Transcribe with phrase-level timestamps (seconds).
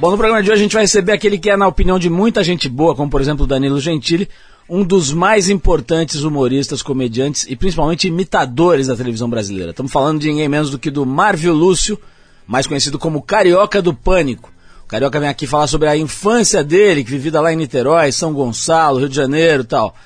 [0.00, 2.08] Bom, no programa de hoje a gente vai receber aquele que é, na opinião de
[2.08, 4.28] muita gente boa, como por exemplo Danilo Gentili,
[4.70, 9.70] um dos mais importantes humoristas, comediantes e principalmente imitadores da televisão brasileira.
[9.72, 11.98] Estamos falando de ninguém menos do que do Marvio Lúcio,
[12.46, 14.52] mais conhecido como Carioca do Pânico.
[14.84, 18.32] O Carioca vem aqui falar sobre a infância dele, que vivida lá em Niterói, São
[18.32, 19.96] Gonçalo, Rio de Janeiro tal.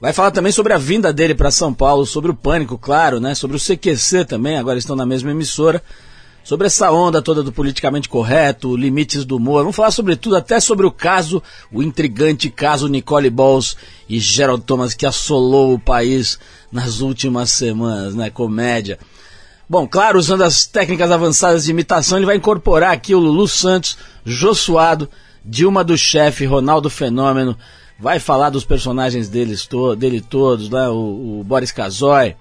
[0.00, 3.36] Vai falar também sobre a vinda dele para São Paulo, sobre o Pânico, claro, né?
[3.36, 5.80] Sobre o CQC também, agora estão na mesma emissora
[6.48, 9.60] sobre essa onda toda do politicamente correto, limites do humor.
[9.60, 13.76] Vamos falar sobre tudo, até sobre o caso, o intrigante caso Nicole Balls
[14.08, 16.38] e Gerald Thomas que assolou o país
[16.72, 18.30] nas últimas semanas, né?
[18.30, 18.98] Comédia.
[19.68, 23.98] Bom, claro, usando as técnicas avançadas de imitação, ele vai incorporar aqui o Lulu Santos,
[24.24, 25.06] Josuado,
[25.44, 27.58] Dilma do Chefe, Ronaldo Fenômeno,
[27.98, 30.88] vai falar dos personagens deles to dele todos, né?
[30.88, 32.34] o, o Boris Casoy,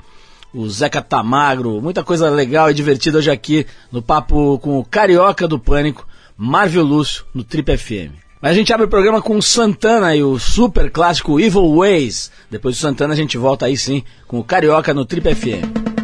[0.53, 5.47] o Zeca Tamagro, muita coisa legal e divertida hoje aqui no papo com o Carioca
[5.47, 8.13] do Pânico, Marvel Lúcio, no Trip FM.
[8.41, 12.31] Mas a gente abre o programa com o Santana e o super clássico Evil Ways.
[12.51, 15.96] Depois do Santana a gente volta aí sim com o Carioca no Trip FM.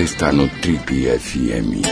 [0.00, 1.84] Você está no Trip FM.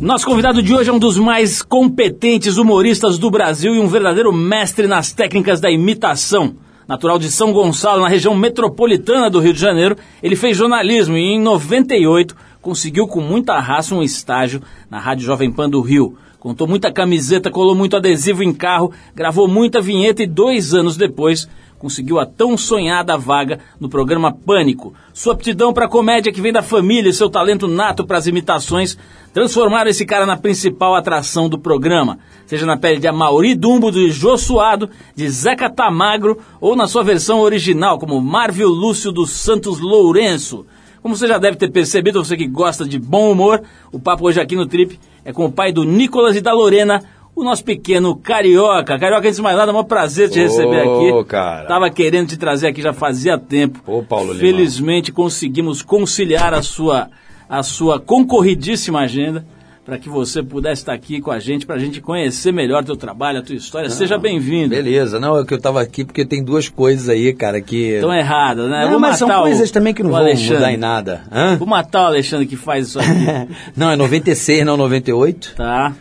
[0.00, 4.32] Nosso convidado de hoje é um dos mais competentes humoristas do Brasil e um verdadeiro
[4.32, 6.56] mestre nas técnicas da imitação.
[6.88, 11.34] Natural de São Gonçalo, na região metropolitana do Rio de Janeiro, ele fez jornalismo e
[11.34, 16.16] em 98 conseguiu com muita raça um estágio na Rádio Jovem Pan do Rio.
[16.40, 21.48] Contou muita camiseta, colou muito adesivo em carro, gravou muita vinheta e dois anos depois
[21.78, 24.94] conseguiu a tão sonhada vaga no programa Pânico.
[25.12, 28.98] Sua aptidão para comédia que vem da família e seu talento nato para as imitações
[29.32, 32.18] transformaram esse cara na principal atração do programa.
[32.46, 37.02] Seja na pele de Amauri Dumbo, de Jô Suado, de Zeca Tamagro ou na sua
[37.02, 40.66] versão original como Marvel Lúcio dos Santos Lourenço.
[41.02, 43.62] Como você já deve ter percebido, você que gosta de bom humor,
[43.92, 47.02] o papo hoje aqui no Trip é com o pai do Nicolas e da Lorena,
[47.34, 48.98] o nosso pequeno Carioca.
[48.98, 51.24] Carioca, antes de mais nada, é um prazer te receber aqui.
[51.28, 51.66] cara.
[51.66, 53.80] Tava querendo te trazer aqui já fazia tempo.
[53.86, 54.40] Ô, Paulo Lima.
[54.40, 57.08] Felizmente conseguimos conciliar a sua,
[57.48, 59.46] a sua concorridíssima agenda
[59.88, 62.94] para que você pudesse estar aqui com a gente, para a gente conhecer melhor teu
[62.94, 63.88] trabalho, a tua história.
[63.88, 64.68] Seja bem-vindo.
[64.68, 67.92] Beleza, não, é que eu tava aqui porque tem duas coisas aí, cara, que.
[67.94, 68.82] Estão erradas, né?
[68.82, 70.54] Não, Vou mas são o- coisas também que não vão Alexandre.
[70.56, 71.22] mudar em nada.
[71.32, 71.56] Hã?
[71.56, 73.08] Vou matar o Alexandre que faz isso aqui.
[73.74, 75.54] não, é 96, não 98.
[75.56, 75.94] tá?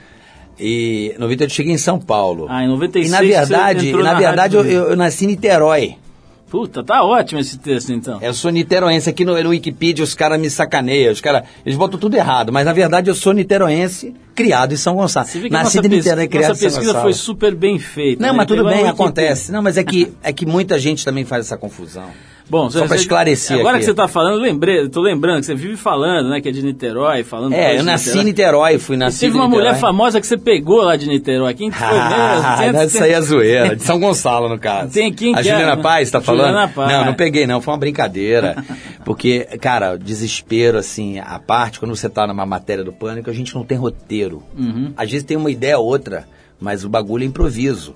[0.60, 2.48] E 98 eu cheguei em São Paulo.
[2.50, 5.96] Ah, em 96 E na verdade, na na verdade eu, eu- eu nasci em Niterói.
[6.50, 8.20] Puta, tá ótimo esse texto então.
[8.22, 9.10] Eu sou niteroense.
[9.10, 11.12] Aqui no, no Wikipedia os caras me sacaneiam.
[11.12, 12.54] Os caras, eles botam tudo errado.
[12.54, 15.28] Mas na verdade eu sou niteroense, criado em São Gonçalo.
[15.28, 17.04] Você vê que Nascido nossa, em Niterói, pesquisa, criado nossa em São pesquisa Gonçalo.
[17.04, 18.22] foi super bem feita.
[18.22, 18.38] Não, né?
[18.38, 19.52] mas tudo bem, acontece.
[19.52, 22.10] Não, mas é que, é que muita gente também faz essa confusão.
[22.50, 23.80] Bom, Só pra esclarecer Agora aqui.
[23.80, 26.52] que você tá falando, eu lembrei, tô lembrando que você vive falando, né, que é
[26.52, 29.66] de Niterói, falando É, eu nasci em Niterói, fui nascido teve uma Niterói.
[29.68, 31.54] mulher famosa que você pegou lá de Niterói.
[31.54, 32.78] Quem foi Ah, mesmo?
[32.78, 33.76] Tem- isso aí é zoeira.
[33.76, 34.94] De São Gonçalo, no caso.
[34.94, 35.82] Tem quem A que é, Juliana né?
[35.82, 36.46] Paz, tá falando?
[36.48, 36.92] Juliana Paz.
[36.92, 38.64] Não, não peguei não, foi uma brincadeira.
[39.04, 43.54] Porque, cara, desespero, assim, a parte, quando você tá numa matéria do pânico, a gente
[43.56, 44.42] não tem roteiro.
[44.58, 44.94] Uhum.
[44.96, 46.26] Às vezes tem uma ideia ou outra,
[46.60, 47.94] mas o bagulho é improviso.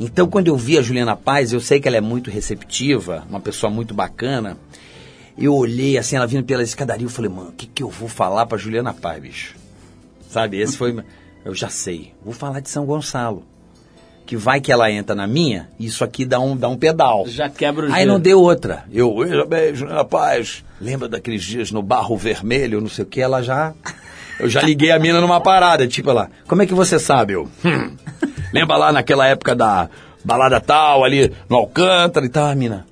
[0.00, 3.38] Então, quando eu vi a Juliana Paz, eu sei que ela é muito receptiva, uma
[3.38, 4.56] pessoa muito bacana.
[5.36, 8.08] Eu olhei, assim, ela vindo pela escadaria, eu falei, mano, o que, que eu vou
[8.08, 9.56] falar pra Juliana Paz, bicho?
[10.28, 10.96] Sabe, esse foi.
[11.44, 12.12] Eu já sei.
[12.24, 13.44] Vou falar de São Gonçalo.
[14.26, 17.24] Que vai que ela entra na minha, isso aqui dá um, dá um pedal.
[17.26, 18.12] Já quebra o Aí gelo.
[18.12, 18.84] não deu outra.
[18.92, 23.20] Eu, veja bem, Juliana Paz, lembra daqueles dias no Barro Vermelho, não sei o que,
[23.20, 23.74] ela já.
[24.38, 27.32] Eu já liguei a mina numa parada, tipo ela, como é que você sabe?
[27.32, 27.96] Eu, "Hum,
[28.52, 29.88] lembra lá naquela época da
[30.24, 32.86] balada tal, ali no Alcântara e tal, mina.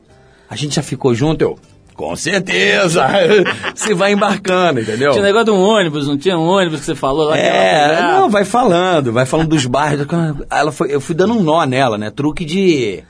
[0.49, 1.59] A gente já ficou junto, eu.
[1.95, 3.05] Com certeza!
[3.75, 5.11] Você vai embarcando, entendeu?
[5.11, 7.37] Tinha negócio de um ônibus, não tinha um ônibus que você falou lá?
[7.37, 10.07] É, não, vai falando, vai falando dos bairros.
[10.49, 12.09] Ela foi, eu fui dando um nó nela, né?
[12.13, 13.03] Truque de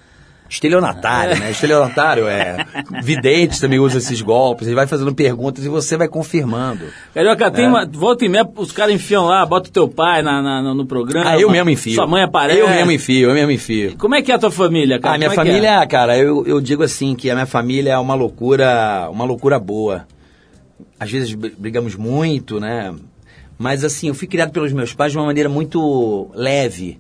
[0.49, 1.51] estelionatário, né?
[1.51, 2.65] Estelionatário é.
[3.03, 4.67] Vidente também usa esses golpes.
[4.67, 6.85] Ele vai fazendo perguntas e você vai confirmando.
[7.15, 7.69] Carioca, tem É.
[7.69, 7.87] uma.
[7.87, 11.31] Volta e meia, os caras enfiam lá, bota o teu pai na, na- no, programa.
[11.31, 11.95] Ah, eu mesmo enfio.
[11.95, 12.59] Sua mãe aparece.
[12.61, 13.95] Eu mesmo enfio, eu mesmo enfio.
[13.99, 15.15] Como é que é a tua família, cara?
[15.15, 15.53] A minha Como é que é?
[15.53, 19.59] família, cara, eu, eu digo assim que a minha família é uma loucura, uma loucura
[19.59, 20.07] boa.
[20.99, 22.95] Às vezes br- brigamos muito, né?
[23.59, 26.99] Mas assim, eu fui criado pelos meus pais de uma maneira muito leve.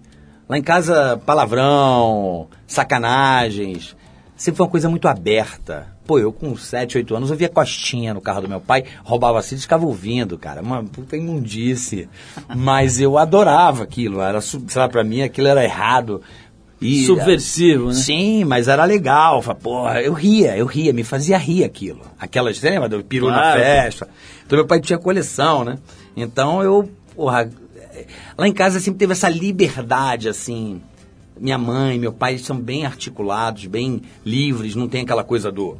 [0.48, 3.94] Lá em casa, palavrão, sacanagens.
[4.36, 5.88] Sempre foi uma coisa muito aberta.
[6.06, 9.38] Pô, eu com 7, 8 anos, eu via costinha no carro do meu pai, roubava
[9.38, 10.62] assim e ficava ouvindo, cara.
[10.62, 12.08] Uma puta imundice.
[12.56, 14.20] Mas eu adorava aquilo.
[14.20, 16.22] Era, sei lá, pra mim aquilo era errado.
[16.80, 17.94] E, Subversivo, né?
[17.94, 19.42] Sim, mas era legal.
[19.60, 22.02] Porra, eu ria, eu ria, me fazia rir aquilo.
[22.20, 23.60] Aquelas, você lembra do peru na Claro.
[23.60, 24.08] festa?
[24.46, 25.76] Então meu pai tinha coleção, né?
[26.16, 27.50] Então eu, porra,
[28.36, 30.80] lá em casa sempre teve essa liberdade, assim.
[31.38, 35.78] Minha mãe, meu pai eles são bem articulados, bem livres, não tem aquela coisa do,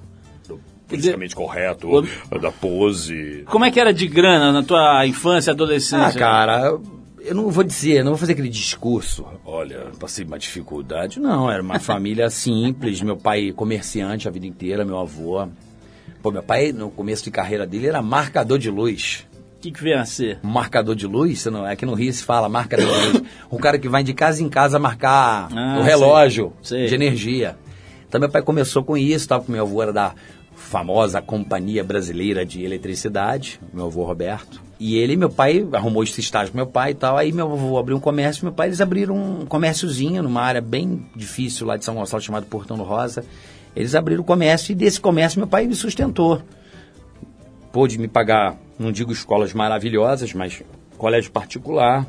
[0.88, 2.02] politicamente correto,
[2.40, 3.44] da pose.
[3.46, 6.06] Como é que era de grana na tua infância, adolescência?
[6.06, 6.78] Ah, cara,
[7.20, 9.26] eu não vou dizer, não vou fazer aquele discurso.
[9.44, 11.20] Olha, passei uma dificuldade.
[11.20, 13.02] Não, era uma família simples.
[13.02, 15.46] Meu pai comerciante a vida inteira, meu avô.
[16.22, 19.26] Pô, meu pai, no começo de carreira dele, era marcador de luz.
[19.58, 20.38] O que, que vem a ser?
[20.40, 23.22] Marcador de luz, não, aqui no Rio se fala marcador de luz.
[23.50, 26.88] Um cara que vai de casa em casa marcar Ah, o relógio sei, sei.
[26.88, 27.56] de energia.
[28.08, 30.14] Então meu pai começou com isso, tava com meu avô era da
[30.54, 34.62] famosa Companhia Brasileira de Eletricidade, meu avô Roberto.
[34.78, 37.16] E ele, meu pai, arrumou esse estágio pro meu pai e tal.
[37.16, 41.04] Aí meu avô abriu um comércio, meu pai, eles abriram um comérciozinho numa área bem
[41.16, 43.24] difícil lá de São Gonçalo, chamado Portão do Rosa.
[43.74, 46.40] Eles abriram o comércio e desse comércio meu pai me sustentou
[47.72, 50.62] pôde me pagar, não digo escolas maravilhosas, mas
[50.96, 52.06] colégio particular.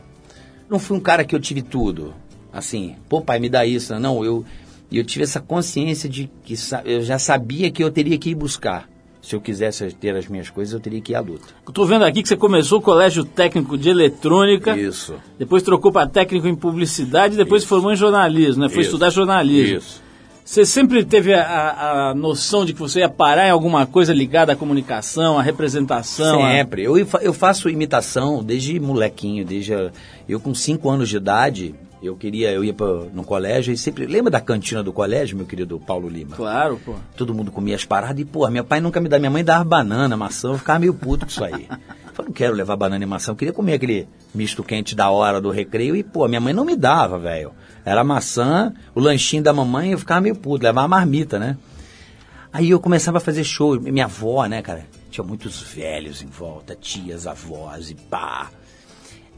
[0.70, 2.13] Não fui um cara que eu tive tudo.
[2.51, 3.98] Assim, pô, pai, me dá isso.
[4.00, 4.44] Não, eu,
[4.92, 8.89] eu tive essa consciência de que eu já sabia que eu teria que ir buscar.
[9.22, 11.46] Se eu quisesse ter as minhas coisas, eu teria que ir à luta.
[11.74, 14.75] Tô vendo aqui que você começou o colégio técnico de eletrônica.
[14.78, 15.16] Isso.
[15.38, 17.70] Depois trocou para técnico em publicidade, depois Isso.
[17.70, 18.70] formou em jornalismo, né?
[18.70, 18.89] Foi Isso.
[18.89, 19.78] estudar jornalismo.
[19.78, 20.01] Isso.
[20.50, 24.12] Você sempre teve a, a- a noção de que você ia parar em alguma coisa
[24.12, 26.44] ligada à comunicação, à representação?
[26.44, 26.84] a- Sempre.
[26.86, 29.91] Eu, fa- eu faço imitação desde molequinho, desde a-
[30.27, 34.08] eu com 5 anos de idade, eu queria, eu ia pra, no colégio e sempre.
[34.08, 36.36] Lembra da cantina do colégio, meu querido Paulo Lima?
[36.36, 36.96] Claro, pô.
[37.15, 39.63] Todo mundo comia as paradas e, pô, meu pai nunca me dá, minha mãe dava
[39.63, 41.68] banana, maçã, eu ficava meio puto com isso aí.
[41.70, 41.77] Eu
[42.12, 45.39] falei, não quero levar banana e maçã, eu queria comer aquele misto quente da hora
[45.39, 47.51] do recreio e, pô, minha mãe não me dava, velho.
[47.86, 51.57] Era maçã, o lanchinho da mamãe, eu ficava meio puto, levava a marmita, né?
[52.51, 54.86] Aí eu começava a fazer show, minha avó, né, cara?
[55.12, 58.50] Tinha muitos velhos em volta, tias, avós e pá.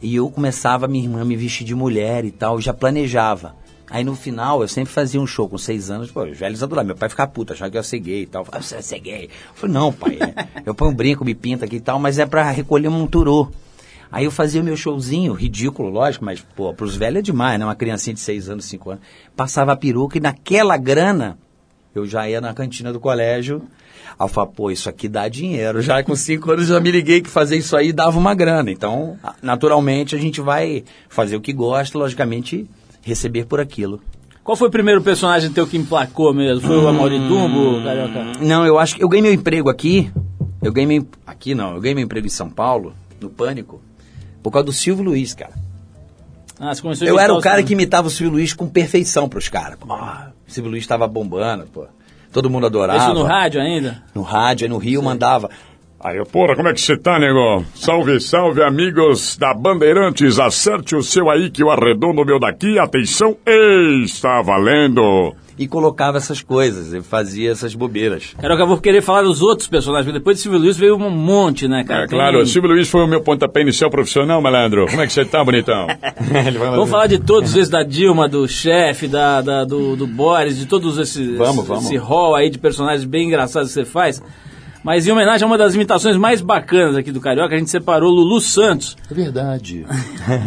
[0.01, 3.55] E eu começava, minha irmã me vestir de mulher e tal, já planejava.
[3.89, 6.87] Aí no final, eu sempre fazia um show com seis anos, pô, os velhos adoravam.
[6.87, 8.45] Meu pai ficava puto, achava que eu ia ser gay e tal.
[8.45, 9.25] Falava, você vai ser gay?
[9.25, 12.17] Eu falei, não, pai, é, eu ponho um brinco, me pinta aqui e tal, mas
[12.17, 13.51] é pra recolher um turô.
[14.11, 17.65] Aí eu fazia o meu showzinho, ridículo, lógico, mas, pô, pros velhos é demais, né?
[17.65, 19.03] Uma criancinha de seis anos, cinco anos.
[19.35, 21.37] Passava a peruca e naquela grana,
[21.95, 23.61] eu já ia na cantina do colégio.
[24.19, 25.81] Aí eu falava, pô, isso aqui dá dinheiro.
[25.81, 28.69] Já com cinco anos eu já me liguei que fazer isso aí dava uma grana.
[28.69, 32.69] Então, naturalmente, a gente vai fazer o que gosta, logicamente,
[33.01, 34.01] receber por aquilo.
[34.43, 36.67] Qual foi o primeiro personagem teu que emplacou mesmo?
[36.67, 38.39] Foi o Amaury Dumbo, Carioca?
[38.41, 40.11] Não, eu acho que eu ganhei meu emprego aqui.
[40.61, 43.81] Eu ganhei meu, aqui não, eu ganhei meu emprego em São Paulo, no Pânico,
[44.41, 45.53] por causa do Silvio Luiz, cara.
[46.59, 48.67] Ah, você começou a Eu era o os- cara que imitava o Silvio Luiz com
[48.67, 49.77] perfeição pros caras.
[49.79, 49.97] Pô, o
[50.47, 51.85] Silvio Luiz tava bombando, pô.
[52.31, 52.99] Todo mundo adorava.
[52.99, 54.03] Isso no rádio ainda?
[54.15, 55.49] No rádio, aí no Rio mandava.
[55.99, 57.63] Aí, eu, porra, como é que você tá, nego?
[57.75, 60.39] Salve, salve, amigos da Bandeirantes.
[60.39, 62.79] Acerte o seu aí que eu arredondo o meu daqui.
[62.79, 65.35] Atenção, ei, está valendo.
[65.61, 68.33] E colocava essas coisas, ele fazia essas bobeiras.
[68.39, 71.09] Carioca, eu vou querer falar dos outros personagens, porque depois de Silvio Luiz veio um
[71.11, 72.05] monte, né, cara?
[72.05, 74.87] É claro, Tem- o Silvio Luiz foi o meu pontapé inicial profissional, malandro.
[74.89, 75.85] Como é que você tá, bonitão?
[76.57, 80.65] Vamos falar de todos esses, da Dilma, do chefe, da, da- do, do Boris, de
[80.65, 81.85] todos esses Vamos, vamos.
[81.85, 84.21] esse rol aí de personagens bem engraçados que você faz.
[84.83, 88.09] Mas em homenagem a uma das imitações mais bacanas aqui do Carioca, a gente separou
[88.11, 88.97] Lulu Santos.
[89.09, 89.85] É verdade.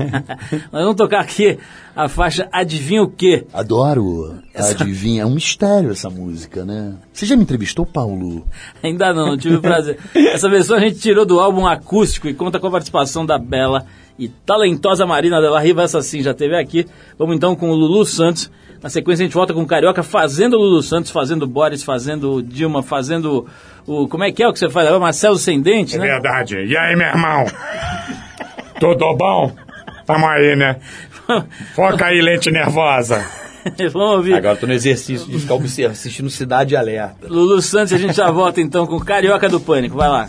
[0.72, 1.58] Nós vamos tocar aqui
[1.94, 3.46] a faixa Adivinha o Quê?
[3.52, 4.38] Adoro.
[4.54, 6.94] Adivinha, é um mistério essa música, né?
[7.12, 8.44] Você já me entrevistou, Paulo?
[8.82, 9.98] Ainda não, não tive o prazer.
[10.14, 13.86] Essa versão a gente tirou do álbum acústico e conta com a participação da bela
[14.18, 16.86] e talentosa Marina Della Riva, essa sim já teve aqui.
[17.18, 18.50] Vamos então com o Lulu Santos.
[18.82, 21.82] Na sequência a gente volta com o Carioca fazendo o Lulu Santos, fazendo o Boris,
[21.82, 23.46] fazendo o Dilma, fazendo
[23.86, 24.06] o...
[24.08, 25.00] Como é que é o que você faz agora?
[25.00, 26.06] Marcelo Sem Dente, É né?
[26.06, 26.56] verdade.
[26.56, 27.44] E aí, meu irmão?
[28.78, 29.52] Tudo bom?
[30.06, 30.76] Tamo aí, né?
[31.74, 33.24] Foca aí, lente nervosa.
[33.92, 34.34] Vamos ouvir.
[34.34, 37.26] Agora tô no exercício de ficar observando, assistindo Cidade Alerta.
[37.26, 39.96] Lulu Santos a gente já volta então com o Carioca do Pânico.
[39.96, 40.28] Vai lá.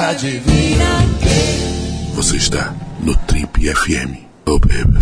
[0.00, 0.86] Adivinha
[1.20, 2.14] quem?
[2.14, 4.16] Você está no Trip FM.
[4.48, 4.98] Oh, baby.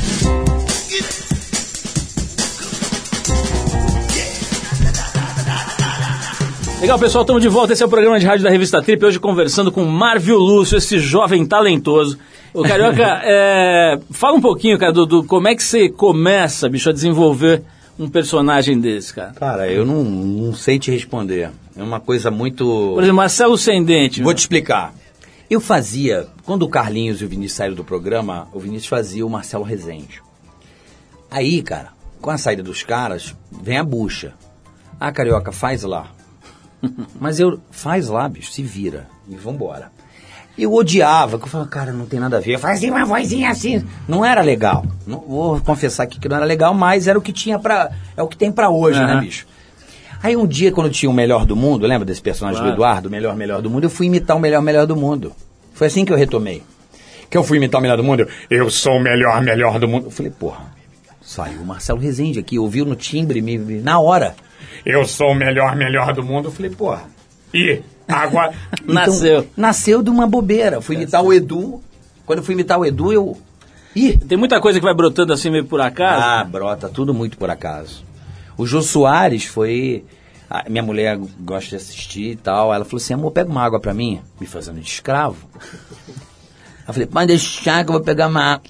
[6.80, 7.74] Legal, pessoal, estamos de volta.
[7.74, 9.04] Esse é o programa de rádio da revista Trip.
[9.04, 12.18] Hoje conversando com Marvio Lúcio, esse jovem talentoso.
[12.52, 16.90] Ô, Carioca, é, fala um pouquinho, cara, do, do como é que você começa, bicho,
[16.90, 17.62] a desenvolver
[17.98, 19.32] um personagem desse, cara.
[19.32, 21.50] Cara, eu não, não sei te responder.
[21.76, 22.64] É uma coisa muito.
[22.94, 24.22] Por exemplo, Marcelo Sem Dente.
[24.22, 24.94] Vou te explicar.
[25.50, 29.30] Eu fazia, quando o Carlinhos e o Vinícius saíram do programa, o Vinícius fazia o
[29.30, 30.22] Marcelo Rezende.
[31.30, 34.34] Aí, cara, com a saída dos caras, vem a bucha.
[35.00, 36.10] Ah, Carioca, faz lá.
[37.18, 39.08] Mas eu, faz lá, bicho, se vira.
[39.28, 39.90] E vambora.
[40.58, 42.58] Eu odiava, que eu falava, cara, não tem nada a ver.
[42.58, 43.84] Fazia uma vozinha assim.
[44.08, 44.84] Não era legal.
[45.06, 47.90] Não, vou confessar aqui que não era legal, mas era o que tinha pra.
[48.16, 49.20] É o que tem pra hoje, né, Aham.
[49.20, 49.46] bicho?
[50.20, 52.72] Aí um dia, quando tinha o Melhor do Mundo, lembra desse personagem Claro.
[52.74, 55.32] do Eduardo, o Melhor Melhor do Mundo, eu fui imitar o Melhor Melhor do Mundo.
[55.74, 56.62] Foi assim que eu retomei.
[57.30, 59.86] Que eu fui imitar o Melhor do Mundo, eu, eu sou o Melhor Melhor do
[59.86, 60.06] Mundo.
[60.06, 60.62] Eu falei, porra,
[61.22, 64.34] saiu o Marcelo Rezende aqui, ouviu no timbre, me, me- na hora.
[64.84, 66.48] Eu sou o Melhor Melhor do Mundo.
[66.48, 67.02] Eu falei, porra,
[67.54, 68.52] e agora...
[68.84, 69.40] Nasceu.
[69.40, 70.80] Então, nasceu de uma bobeira.
[70.80, 71.82] Fui imitar o Edu.
[72.26, 73.38] Quando eu fui imitar o Edu, eu...
[73.94, 76.22] Ih, Tem muita coisa que vai brotando assim meio por acaso.
[76.24, 78.04] ah, brota, tudo muito por acaso.
[78.56, 80.04] O Jô Soares foi.
[80.48, 82.72] a minha mulher gosta de assistir e tal.
[82.72, 85.36] Ela falou assim: amor, pega uma água pra mim, me fazendo de escravo.
[86.86, 88.64] Eu falei, pode deixar que eu vou pegar uma água.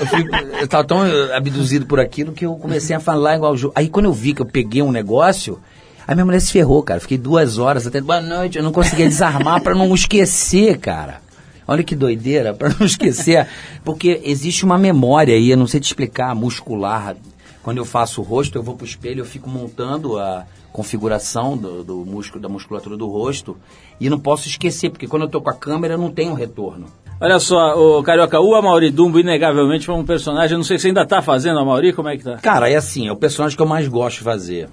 [0.00, 0.24] Eu, fui,
[0.60, 1.00] eu tava tão
[1.34, 3.72] abduzido por aquilo que eu comecei a falar igual o Jô.
[3.74, 5.58] Aí quando eu vi que eu peguei um negócio,
[6.06, 7.00] aí minha mulher se ferrou, cara.
[7.00, 11.20] Fiquei duas horas até boa noite, eu não conseguia desarmar pra não esquecer, cara.
[11.66, 13.46] Olha que doideira, pra não esquecer.
[13.84, 17.16] Porque existe uma memória aí, eu não sei te explicar, muscular.
[17.62, 21.84] Quando eu faço o rosto, eu vou pro espelho, eu fico montando a configuração do,
[21.84, 23.56] do músculo, da musculatura do rosto.
[24.00, 26.86] E não posso esquecer, porque quando eu tô com a câmera, eu não tenho retorno.
[27.20, 30.54] Olha só, o Carioca, o Amaury Dumbo, inegavelmente, foi um personagem.
[30.54, 32.36] eu Não sei se você ainda tá fazendo, Amaury, como é que tá?
[32.38, 34.68] Cara, é assim, é o personagem que eu mais gosto de fazer.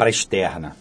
[0.00, 0.76] Pra externa.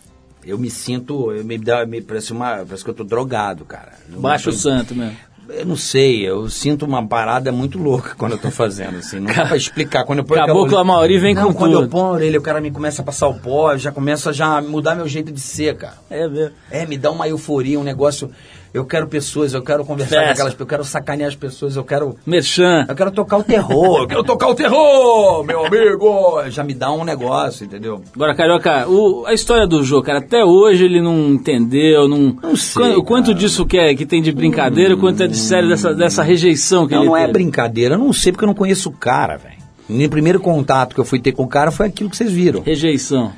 [0.46, 3.92] Eu me sinto, eu me dá, me parece uma, parece que eu tô drogado, cara.
[4.12, 5.16] Eu Baixo tô- santo mesmo.
[5.50, 9.20] Eu não sei, eu sinto uma parada muito louca quando eu tô fazendo, assim.
[9.20, 10.04] Não dá pra explicar.
[10.06, 11.84] Quando eu ponho Caboclo aquela- Amaury vem não, com quando tudo.
[11.86, 14.58] eu ponho a orelha, o cara me começa a passar o pó, já começa já
[14.58, 15.96] a mudar meu jeito de ser, cara.
[16.10, 16.54] É mesmo.
[16.72, 18.30] É, me dá uma euforia, um negócio.
[18.72, 20.26] Eu quero pessoas, eu quero conversar Festa.
[20.28, 22.16] com aquelas pessoas, eu quero sacanear as pessoas, eu quero.
[22.26, 22.86] Merchan.
[22.88, 26.44] Eu quero tocar o terror, eu quero tocar o terror, meu amigo!
[26.50, 28.04] Já me dá um negócio, entendeu?
[28.16, 32.38] Agora, Carioca, o- a história do jogo, cara, até hoje ele não entendeu, não...
[32.44, 35.28] Não sei, Quanto- o quanto disso que, é, que tem de brincadeira, o quanto é
[35.28, 37.34] de sério dessa, dessa rejeição que Não, ele não é teve.
[37.34, 39.58] brincadeira, eu não sei porque eu não conheço o cara, velho.
[40.06, 42.62] O primeiro contato que eu fui ter com o cara foi aquilo que vocês viram.
[42.62, 43.32] Rejeição.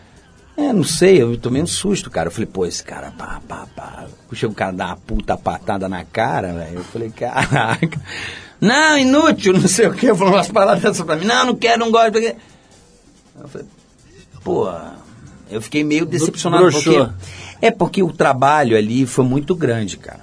[0.69, 2.27] É, não sei, eu tomei um susto, cara.
[2.27, 4.05] Eu falei, pô, esse cara, pá, pá, pá.
[4.33, 6.75] Chega o cara dar uma puta patada na cara, velho.
[6.79, 7.99] Eu falei, caraca.
[8.59, 10.13] Não, inútil, não sei o quê.
[10.15, 11.25] Falou umas palavras dessas pra mim.
[11.25, 12.11] Não, não quero, não gosto.
[12.13, 12.35] porque-
[13.41, 13.67] Eu falei,
[14.43, 14.69] pô,
[15.49, 16.63] eu fiquei meio decepcionado.
[16.63, 17.07] Broxou.
[17.07, 17.15] Porque,
[17.61, 20.21] é porque o trabalho ali foi muito grande, cara.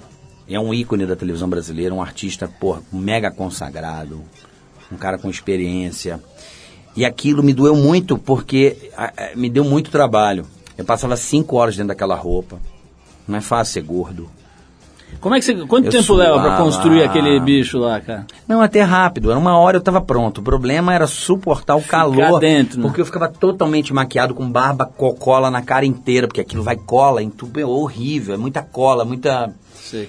[0.49, 4.23] É um ícone da televisão brasileira, um artista, porra, mega consagrado,
[4.91, 6.19] um cara com experiência.
[6.97, 10.45] E aquilo me doeu muito porque ah, eh, me deu muito trabalho.
[10.77, 12.59] Eu passava cinco horas dentro daquela roupa.
[13.27, 14.29] Não é fácil ser gordo.
[15.21, 15.55] Como é que você.
[15.67, 16.63] Quanto Eu tempo leva pra suava.
[16.65, 18.27] construir aquele bicho lá, cara?
[18.47, 19.31] Não, até rápido.
[19.31, 20.39] Era uma hora eu tava pronto.
[20.39, 22.39] O problema era suportar o calor.
[22.39, 22.83] dentro, né?
[22.87, 26.77] Porque eu ficava totalmente maquiado com barba, co- cola na cara inteira, porque aquilo vai
[26.77, 27.59] cola em tudo.
[27.59, 28.35] É horrível.
[28.35, 29.53] É muita cola, muita.
[29.75, 30.09] Sei.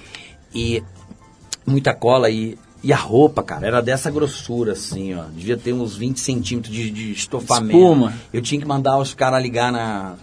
[0.54, 0.84] E.
[1.66, 2.58] Muita cola e.
[2.82, 5.24] E a roupa, cara, era dessa grossura, assim, ó.
[5.36, 7.78] Devia ter uns 20 centímetros de, de estofamento.
[7.78, 8.14] Espuma.
[8.32, 10.14] Eu tinha que mandar os caras ligar na,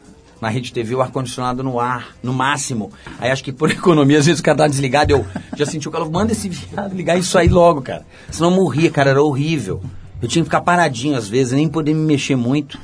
[0.40, 2.90] na rede TV o ar-condicionado no ar, no máximo.
[3.19, 5.90] Aí acho que por economia, às vezes o cara tava desligado, eu já senti o
[5.90, 8.07] calor, manda esse viado ligar isso aí logo, cara.
[8.31, 9.83] Senão eu morria, cara, era horrível.
[10.23, 12.79] Eu tinha que ficar paradinho às vezes, nem poder me mexer muito.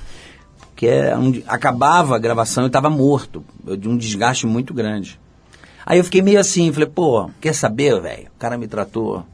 [0.69, 4.75] Porque é um- acabava a gravação e eu tava morto, eu, de um desgaste muito
[4.75, 5.19] grande.
[5.87, 8.27] Aí eu fiquei meio assim, falei, pô, quer saber, velho?
[8.37, 9.25] O cara me tratou.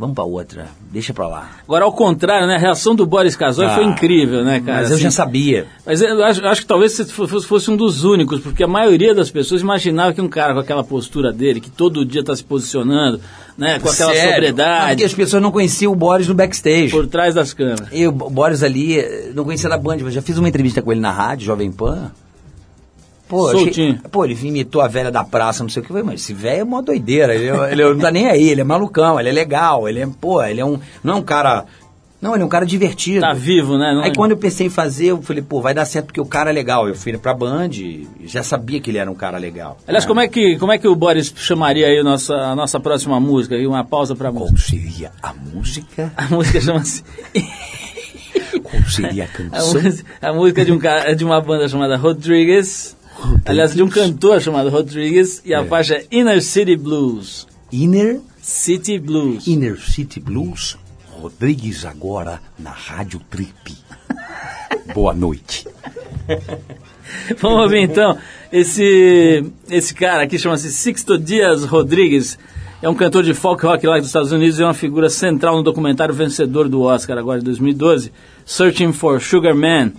[0.00, 1.50] Vamos pra outra, deixa pra lá.
[1.62, 2.56] Agora, ao contrário, né?
[2.56, 4.78] A reação do Boris Casoy Ah, foi incrível, né, cara?
[4.80, 5.66] Mas eu Assim, já sabia.
[5.84, 9.14] Mas eu acho, acho que talvez você fosse, fosse um dos únicos, porque a maioria
[9.14, 12.42] das pessoas imaginava que um cara com aquela postura dele, que todo dia está se
[12.42, 13.20] posicionando,
[13.58, 14.30] né, com aquela Sério?
[14.32, 16.88] Sobriedade, Porque as pessoas não conheciam o Boris no backstage.
[16.90, 17.86] por trás das câmeras.
[17.92, 20.90] Eu, o Boris ali, eh, não conhecia da Band, mas já fiz uma entrevista com
[20.90, 22.10] ele na rádio, Jovem Pan.
[23.30, 25.92] Pô, achei- pô, ele imitou a velha da praça, não sei o que.
[26.02, 27.34] Mas esse velho é mó doideira.
[27.34, 30.42] Ele, ele não tá nem aí, ele é malucão, ele é legal, ele é, pô,
[30.42, 30.78] ele é um.
[31.02, 31.64] Não é um cara.
[32.20, 33.22] Não, ele é um cara divertido.
[33.22, 33.94] Tá vivo, né?
[33.94, 34.14] Não Aí é?
[34.14, 36.52] quando eu pensei em fazer, eu falei, pô, vai dar certo porque o cara é
[36.52, 36.86] legal.
[36.86, 39.78] Eu fui pra Band e já sabia que ele era um cara legal.
[39.88, 42.78] Aliás, como é, que, como é que o Boris chamaria aí a nossa, a nossa
[42.78, 43.54] próxima música?
[43.54, 44.50] Aí uma pausa pra música.
[44.58, 46.12] Qual seria a música?
[46.14, 47.02] A música chama-se.
[48.62, 49.82] Qual seria a A, canção?
[49.82, 50.78] música- a música de, um
[51.16, 52.96] de uma banda chamada Rodrigues.
[53.44, 55.42] Aliás, de um cantor chamado Rodrigues.
[55.44, 57.46] E a faixa é Inner City Blues.
[57.72, 59.46] Inner, City Blues.
[59.46, 60.76] Inner City Blues.
[61.20, 63.76] Rodrigues agora na Rádio Trip.
[64.94, 65.66] Boa noite.
[67.38, 68.16] Vamos ouvir então.
[68.52, 72.38] Esse, esse cara aqui chama-se Sixto Dias Rodrigues.
[72.82, 75.56] É um cantor de folk rock lá dos Estados Unidos e é uma figura central
[75.56, 78.10] no documentário vencedor do Oscar agora de 2012,
[78.46, 79.92] Searching for Sugar Man.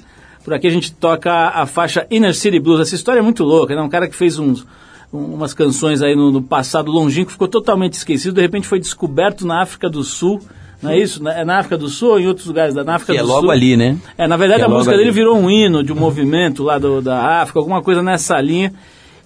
[0.43, 2.79] Por aqui a gente toca a, faixa Inner City Blues.
[2.81, 3.81] Essa história é muito louca, né?
[3.81, 4.65] Um cara que fez uns,
[5.13, 9.45] um- umas canções aí no, no passado longínquo, ficou totalmente esquecido, de repente foi descoberto
[9.45, 10.41] na África do Sul.
[10.81, 11.25] Não é isso?
[11.29, 13.41] É na África do Sul ou em outros lugares da África Que é do logo
[13.41, 13.51] Sul?
[13.51, 13.97] ali, né?
[14.17, 15.03] É, na verdade Que é a logo música ali.
[15.03, 18.73] dele virou um hino de um movimento lá do- da África, alguma coisa nessa linha.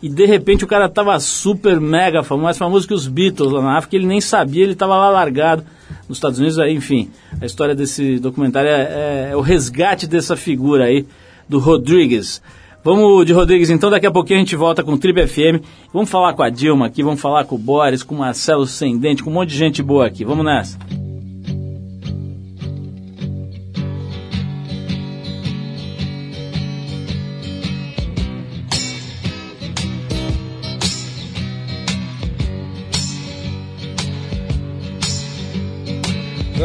[0.03, 3.61] E de repente o cara tava super mega famoso, mais famoso que os Beatles lá
[3.61, 5.63] na África, ele nem sabia, ele tava lá largado
[6.07, 6.57] nos Estados Unidos.
[6.59, 7.09] Enfim,
[7.41, 11.05] a história desse documentário é, é- é o resgate dessa figura aí,
[11.49, 12.41] do Rodrigues.
[12.83, 15.63] Vamos de Rodrigues, então daqui a pouquinho a gente volta com o Trip FM.
[15.91, 19.23] Vamos falar com a Dilma aqui, vamos falar com o Boris, com o Marcelo Sendente,
[19.23, 20.23] com um monte de gente boa aqui.
[20.23, 20.77] Vamos nessa.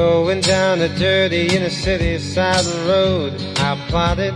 [0.01, 4.35] Going down a dirty inner city side of road, I plotted.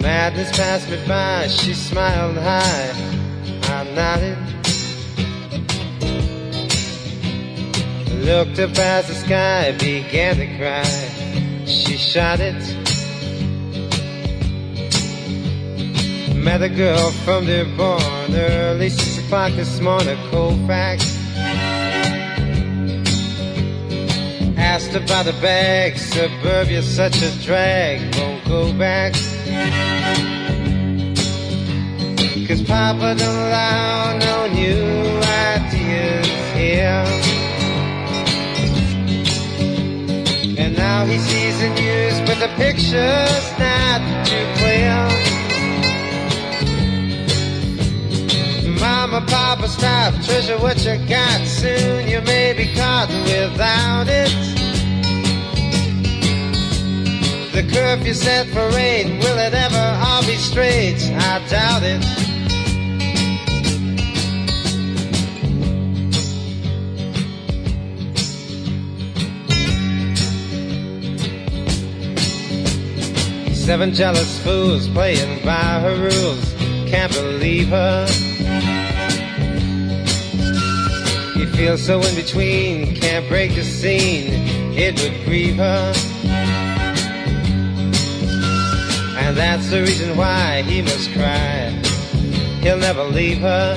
[0.00, 2.92] Madness passed me by, she smiled high,
[3.64, 4.38] I nodded.
[8.24, 12.54] Looked up as the sky began to cry, she shot it.
[16.34, 21.15] Met a girl from Dearborn early six o'clock this morning, Colfax.
[24.66, 29.12] Asked about the bag, suburbia's such a drag, won't go back.
[32.46, 35.20] Cause Papa don't allow no new
[35.54, 37.04] ideas here.
[40.58, 44.96] And now he sees the news, but the picture's not too clear.
[48.80, 51.46] Mama, Papa, stop, treasure what you got.
[51.46, 54.55] Soon you may be caught without it.
[57.56, 60.98] The curfew set for eight, will it ever all be straight?
[61.14, 62.02] I doubt it.
[73.54, 76.52] Seven jealous fools playing by her rules.
[76.90, 78.06] Can't believe her.
[81.38, 84.44] You feel so in between, can't break the scene.
[84.76, 85.94] It would grieve her.
[89.36, 91.70] That's the reason why he must cry.
[92.62, 93.76] He'll never leave her.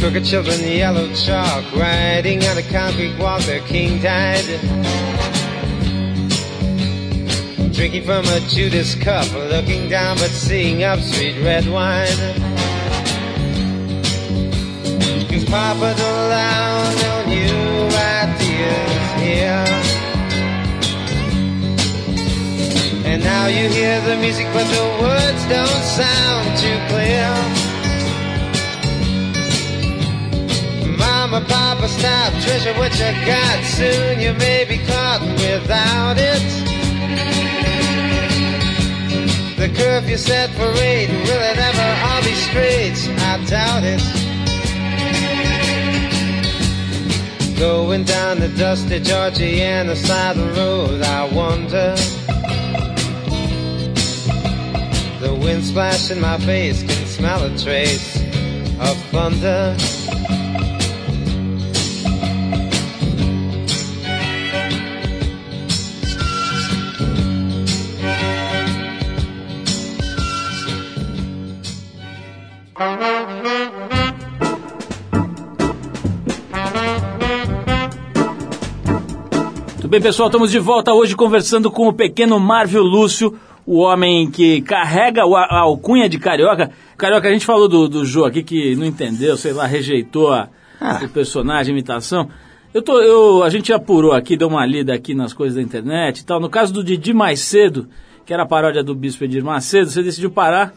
[0.00, 4.44] Crooked children, yellow chalk, riding on a concrete walk, their king died.
[7.72, 12.08] Drinking from a Judas cup, looking down but seeing up, sweet red wine.
[15.30, 17.07] Cause Papa don't allow
[23.28, 27.28] now you hear the music, but the words don't sound too clear.
[30.96, 33.58] Mama, Papa, stop, treasure what you got.
[33.78, 36.46] Soon you may be caught without it.
[39.60, 42.98] The curfew set for eight, will it ever all be straight?
[43.30, 44.02] I doubt it.
[47.58, 51.94] Going down the dusty Georgiana side of the road, I wonder.
[55.28, 58.16] The wind splash in my face can smell a trace
[58.80, 59.76] of thunder.
[79.76, 80.28] Tudo bem, pessoal?
[80.28, 83.38] Estamos de volta hoje conversando com o pequeno Marvio Lúcio,
[83.70, 86.70] o homem que carrega a alcunha de carioca.
[86.96, 90.48] Carioca, a gente falou do, do Jô aqui que não entendeu, sei lá, rejeitou a,
[90.80, 90.98] Ah.
[91.04, 92.30] o personagem, a imitação.
[92.72, 96.20] Eu tô, eu, a gente apurou aqui, deu uma lida aqui nas coisas da internet
[96.20, 96.40] e tal.
[96.40, 97.88] No caso do Didi Mais Cedo,
[98.24, 100.72] que era a paródia do Bispo Edir Macedo, você decidiu parar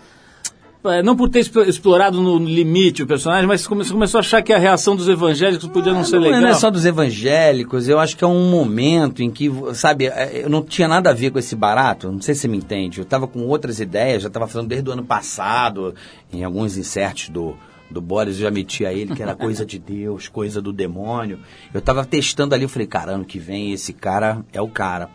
[1.04, 4.52] não por ter explo- explorado no limite o personagem, mas você começou a achar que
[4.52, 6.42] a reação dos evangélicos podia não ser não, legal.
[6.42, 10.42] não é só dos evangélicos, eu acho que é um momento em que, sabe, é,
[10.44, 13.00] eu não tinha nada a ver com esse barato, não sei se você me entende.
[13.00, 15.94] Eu estava com outras ideias, já estava falando desde o ano passado,
[16.34, 17.56] em alguns inserts do,
[17.90, 21.40] do Boris, eu já meti a ele que era coisa de Deus, coisa do demônio.
[21.74, 25.10] Eu estava testando ali, eu falei, cara, ano que vem esse cara é o cara.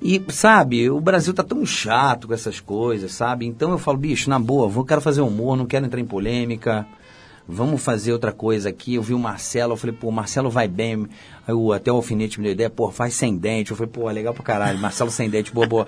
[0.00, 3.46] E, sabe, o Brasil tá tão chato com essas coisas, sabe?
[3.46, 6.86] Então eu falo, bicho, na boa, vou, quero fazer humor, não quero entrar em polêmica.
[7.50, 8.96] Vamos fazer outra coisa aqui.
[8.96, 11.06] Eu vi o Marcelo, eu falei, pô, Marcelo vai bem.
[11.46, 13.70] Aí o, até o alfinete me deu ideia, pô, faz sem dente.
[13.70, 15.86] Eu falei, pô, legal pra caralho, Marcelo sem dente, boa, boa.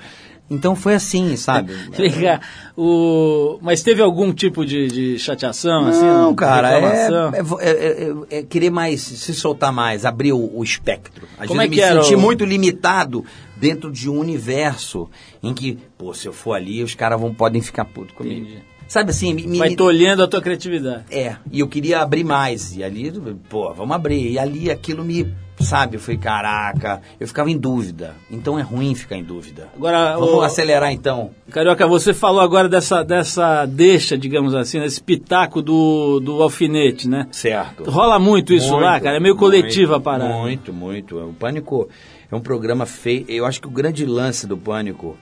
[0.50, 1.72] Então foi assim, sabe?
[1.98, 2.40] Liga,
[2.76, 3.58] o...
[3.60, 6.04] Mas teve algum tipo de, de chateação, assim?
[6.04, 10.64] Não, cara, é, é, é- é- é querer mais, se soltar mais, abrir o, o
[10.64, 11.28] espectro.
[11.38, 13.24] Às Como vezes é eu que me era senti o- muito limitado
[13.60, 15.08] dentro de um universo
[15.42, 18.40] em que, pô, se eu for ali, os caras vão, podem ficar putos comigo.
[18.46, 18.62] Entendi.
[18.88, 21.04] Sabe assim, me, me- Vai tolhendo a tua criatividade.
[21.12, 22.76] É, e eu queria abrir mais.
[22.76, 23.12] E ali,
[23.48, 24.32] pô, vamos abrir.
[24.32, 28.16] E ali aquilo me, sabe, eu falei, caraca, eu ficava em dúvida.
[28.28, 29.68] Então é ruim ficar em dúvida.
[29.76, 31.30] Agora, Vamos o- acelerar então.
[31.52, 37.28] Carioca, você falou agora dessa, dessa deixa, digamos assim, desse pitaco do, do alfinete, né?
[37.30, 37.88] Certo.
[37.88, 39.18] Rola muito isso lá, cara?
[39.18, 40.34] É meio coletiva a muito, parada.
[40.34, 41.16] Muito, muito.
[41.16, 41.88] O Pânico
[42.30, 43.24] é um programa feio.
[43.28, 45.18] Eu acho que o grande lance do Pânico,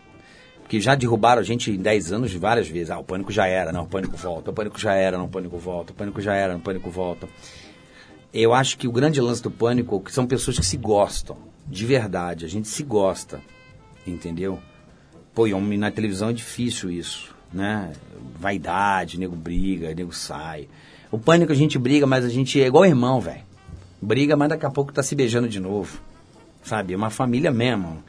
[0.68, 2.90] que já derrubaram a gente em 10 anos várias vezes.
[2.90, 4.51] Ah, o Pânico já era, não, o Pânico volta.
[4.51, 5.92] O Pânico já era, não, o Pânico volta.
[5.92, 7.29] O Pânico já era, não, o Pânico volta.
[8.33, 11.87] Eu acho que o grande lance do Pânico que são pessoas que se gostam, de
[11.87, 12.44] verdade.
[12.44, 13.40] A gente se gosta,
[14.07, 14.59] entendeu?
[15.35, 17.92] Pô, e na televisão é difícil isso, né?
[18.38, 20.68] Vaidade, nego briga, nego sai.
[21.11, 23.40] O pânico a gente briga, mas a gente é igual irmão, velho.
[24.03, 26.01] Briga, mas daqui a pouco tá se beijando de novo.
[26.68, 26.92] Sabe?
[26.92, 28.02] É uma família mesmo.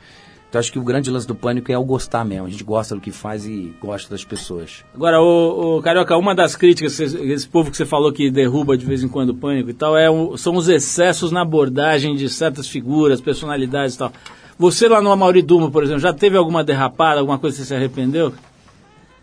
[0.49, 2.47] Então acho que o grande lance do pânico é o gostar mesmo.
[2.47, 4.83] A gente gosta do que faz e gosta das pessoas.
[4.95, 8.83] Agora, o, o Carioca, uma das críticas, esse povo que você falou que derruba de
[8.83, 12.67] vez em quando o pânico e tal, é são os excessos na abordagem de certas
[12.67, 14.11] figuras, personalidades e tal.
[14.57, 17.67] Você lá no Amauri Duma, por exemplo, já teve alguma derrapada, alguma coisa que você
[17.67, 18.33] se arrependeu?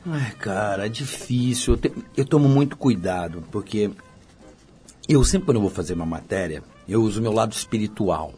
[0.06, 1.74] Ai, cara, é difícil.
[1.74, 3.90] Eu, te- eu tomo muito cuidado, porque
[5.08, 8.32] eu sempre quando eu vou fazer uma matéria, eu uso o meu lado espiritual.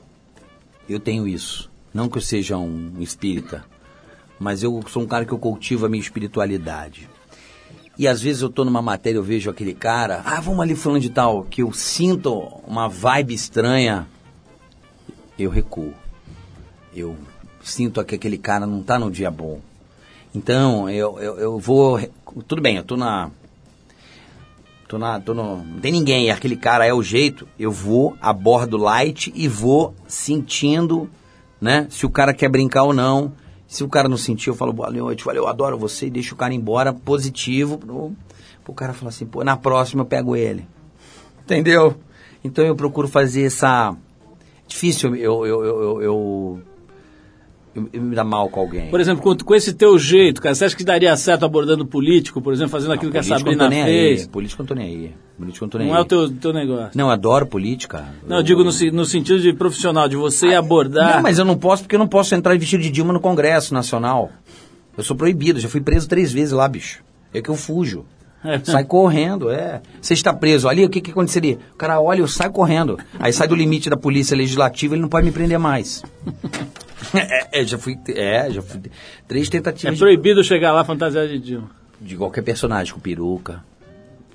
[0.89, 1.71] Eu tenho isso.
[1.93, 3.65] Não que eu seja um espírita,
[4.39, 7.09] mas eu sou um cara que eu cultivo a minha espiritualidade.
[7.99, 11.01] E às vezes eu tô numa matéria, eu vejo aquele cara, ah, vamos ali falando
[11.01, 12.33] de tal, que eu sinto
[12.65, 14.07] uma vibe estranha,
[15.37, 15.93] eu recuo.
[16.95, 17.17] Eu
[17.61, 19.61] sinto que aquele cara não tá num dia bom.
[20.35, 21.99] Então, eu, eu, eu vou.
[22.47, 23.31] Tudo bem, eu tô na.
[24.89, 25.21] Tô na.
[25.21, 27.47] Tô no, não tem ninguém, aquele cara é o jeito.
[27.59, 31.09] Eu vou, abordo light e vou sentindo,
[31.61, 31.87] né?
[31.91, 33.33] Se o cara quer brincar ou não.
[33.67, 36.35] Se o cara não sentir, eu falo, boa noite, valeu, eu adoro você e deixo
[36.35, 37.77] o cara embora positivo.
[37.77, 38.13] Pro,
[38.65, 40.67] pro cara falar assim, pô, na próxima eu pego ele.
[41.43, 41.95] Entendeu?
[42.43, 43.95] Então eu procuro fazer essa.
[44.67, 46.63] Difícil eu, eu, eu, eu, eu
[47.79, 48.91] eu, eu me dar mal com alguém.
[48.91, 52.41] Por exemplo, com, com esse teu jeito, cara, você acha que daria certo abordando político,
[52.41, 54.23] por exemplo, fazendo aquilo que a eu não Sabrina fez?
[54.23, 54.29] Aí.
[54.29, 55.13] Político eu não tô nem aí.
[55.39, 56.01] Político eu não tô nem Não aí.
[56.01, 56.91] é o teu, teu negócio.
[56.95, 58.05] Não, eu adoro política.
[58.27, 61.17] Não, eu digo no, no sentido de profissional, de você abordar.
[61.17, 63.73] Não, mas eu não posso porque eu não posso entrar vestido de Dilma no Congresso
[63.73, 64.31] Nacional.
[64.97, 67.03] Eu sou proibido, já fui preso três vezes lá, bicho.
[67.33, 68.05] É que eu fujo.
[68.45, 68.59] É.
[68.65, 69.83] Sai correndo, é.
[70.01, 71.59] Você está preso ali, o que, que aconteceria?
[71.75, 72.99] O cara olha, eu saio correndo.
[73.19, 76.03] Aí sai do limite da polícia legislativa, ele não pode me prender mais.
[77.15, 77.99] é, é, já fui.
[78.09, 78.81] É, já fui.
[79.27, 81.71] Três É tentativas de, proibido chegar lá fantasiado de Dilma.
[82.01, 83.63] de qualquer personagem, com peruca.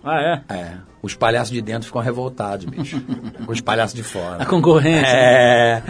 [0.03, 0.53] Ah, é?
[0.53, 0.71] É.
[1.01, 3.01] Os palhaços de dentro ficam revoltados, bicho.
[3.45, 4.43] com os palhaços de fora.
[4.43, 5.07] A concorrência.
[5.07, 5.83] É.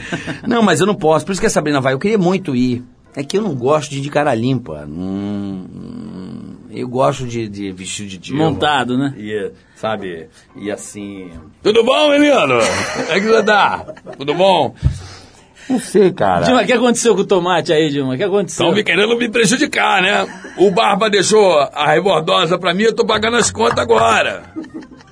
[0.48, 1.26] Não, mas eu não posso.
[1.26, 1.94] Por isso que a Sabrina vai.
[1.94, 2.84] Eu queria muito ir.
[3.16, 4.86] É que eu não gosto de ir de cara limpa.
[4.88, 8.46] Hum, hum, eu gosto de, de vestido de Dilma.
[8.50, 9.14] Montado, né?
[9.18, 10.30] E, sabe?
[10.56, 11.30] E assim.
[11.62, 12.48] Tudo bom, menino?
[12.48, 13.86] Como é que você tá?
[14.18, 14.74] Tudo bom?
[15.70, 16.46] Não sei, cara.
[16.46, 18.14] Dilma, o que aconteceu com o tomate aí, Dilma?
[18.14, 18.66] O que aconteceu?
[18.66, 20.28] Estão me querendo me prejudicar, né?
[20.58, 24.44] O Barba deixou a rebordosa pra mim, eu tô pagando as contas agora.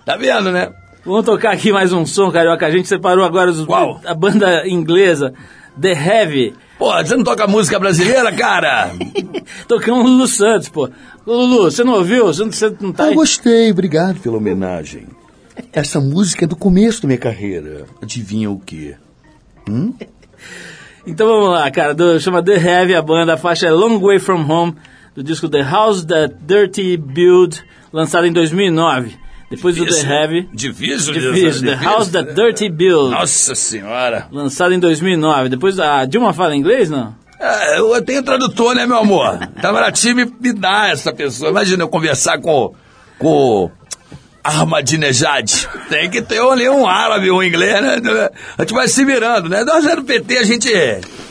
[0.05, 0.71] Tá vendo, né?
[1.05, 2.65] Vamos tocar aqui mais um som, carioca.
[2.65, 3.99] A gente separou agora os, Qual?
[4.05, 5.33] a banda inglesa,
[5.79, 6.53] The Heavy.
[6.77, 8.91] Pô, você não toca música brasileira, cara?
[9.67, 10.89] Tocamos Lulu Santos, pô.
[11.25, 12.27] Lulu, você não ouviu?
[12.27, 15.07] Você não, você não tá Eu gostei, obrigado pela homenagem.
[15.73, 17.85] Essa música é do começo da minha carreira.
[18.01, 18.95] Adivinha o quê?
[21.05, 21.93] Então vamos lá, cara.
[21.93, 23.33] Do, chama The Heavy, a banda.
[23.33, 24.75] A faixa é Long Way From Home,
[25.15, 29.17] do disco The House That Dirty Build, lançado em 2009.
[29.49, 30.49] Depois do The Heavy.
[30.53, 34.27] Difícil, Difícil, The House That Dirty Build, Nossa senhora.
[34.31, 35.49] lançado em 2009.
[35.49, 37.13] Depois a Dilma fala inglês, não?
[37.37, 39.39] É, eu tenho tradutor, né, meu amor?
[39.57, 41.49] Itamaraty me, me dá essa pessoa.
[41.49, 42.73] Imagina eu conversar com
[43.17, 43.69] com
[44.43, 45.67] Ahmadinejad.
[45.89, 48.29] Tem que ter ali um árabe, um inglês, né?
[48.57, 49.63] A gente vai se virando, né?
[49.63, 50.69] Nós é do PT, a gente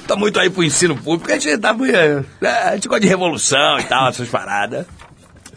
[0.07, 3.79] tá muito aí pro ensino público, a gente tá né, A gente gosta de revolução
[3.79, 4.87] e tal, essas paradas.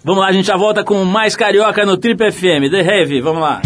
[0.03, 2.69] Vamos lá, a gente já volta com mais carioca no Trip FM.
[2.69, 3.61] The Heavy, vamos lá.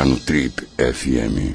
[0.00, 1.54] Está no Trip FM.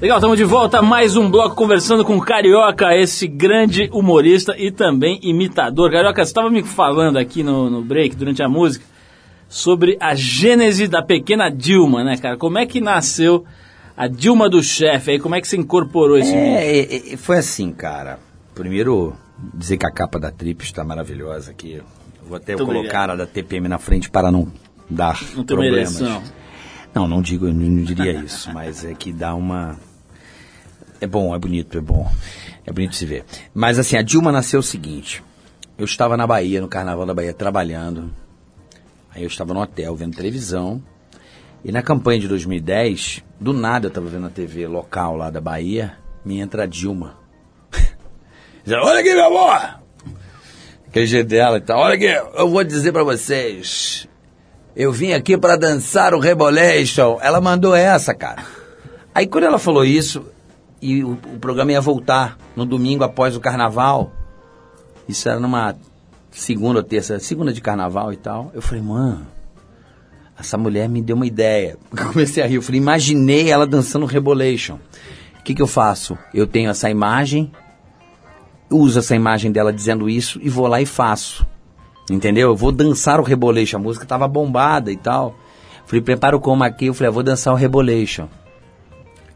[0.00, 4.54] Legal, estamos de volta a mais um bloco conversando com o Carioca, esse grande humorista
[4.56, 5.90] e também imitador.
[5.90, 8.84] Carioca, você estava me falando aqui no, no break, durante a música,
[9.48, 12.36] sobre a gênese da pequena Dilma, né, cara?
[12.38, 13.44] Como é que nasceu
[13.96, 15.18] a Dilma do chefe aí?
[15.18, 16.34] Como é que você incorporou esse?
[16.34, 18.18] É, é, é, foi assim, cara.
[18.54, 19.14] Primeiro,
[19.54, 21.82] dizer que a capa da Trip está maravilhosa aqui.
[22.26, 23.10] Vou até Muito colocar obrigado.
[23.10, 24.50] a da TPM na frente para não
[24.90, 26.00] dar Não problemas.
[26.00, 26.22] ereção.
[26.94, 29.78] Não, não digo, eu não diria isso, mas é que dá uma.
[31.00, 32.10] É bom, é bonito, é bom.
[32.64, 33.24] É bonito se ver.
[33.54, 35.22] Mas assim, a Dilma nasceu o seguinte.
[35.78, 38.10] Eu estava na Bahia, no Carnaval da Bahia, trabalhando.
[39.14, 40.82] Aí eu estava no hotel vendo televisão.
[41.66, 45.40] E na campanha de 2010, do nada eu estava vendo a TV local lá da
[45.40, 45.94] Bahia,
[46.24, 47.18] me entra a Dilma.
[48.70, 49.80] Olha aqui, meu amor!
[50.86, 51.80] Aquele jeito dela e tal.
[51.80, 54.06] Olha aqui, eu vou dizer pra vocês.
[54.76, 57.18] Eu vim aqui para dançar o Rebolation.
[57.20, 58.44] Ela mandou essa, cara.
[59.12, 60.24] Aí quando ela falou isso,
[60.80, 64.12] e o, o programa ia voltar no domingo após o carnaval,
[65.08, 65.74] isso era numa
[66.30, 69.26] segunda ou terça, segunda de carnaval e tal, eu falei, mano,
[70.38, 71.78] essa mulher me deu uma ideia.
[71.90, 74.78] Eu comecei a rir, eu falei, imaginei ela dançando Rebolation.
[75.38, 76.18] O que, que eu faço?
[76.34, 77.52] Eu tenho essa imagem,
[78.68, 81.46] uso essa imagem dela dizendo isso e vou lá e faço.
[82.10, 82.48] Entendeu?
[82.48, 83.76] Eu vou dançar o Rebolation.
[83.76, 85.36] A música tava bombada e tal.
[85.86, 86.86] Falei, prepara o aqui.
[86.86, 88.28] Eu falei, eu vou dançar o Rebolation.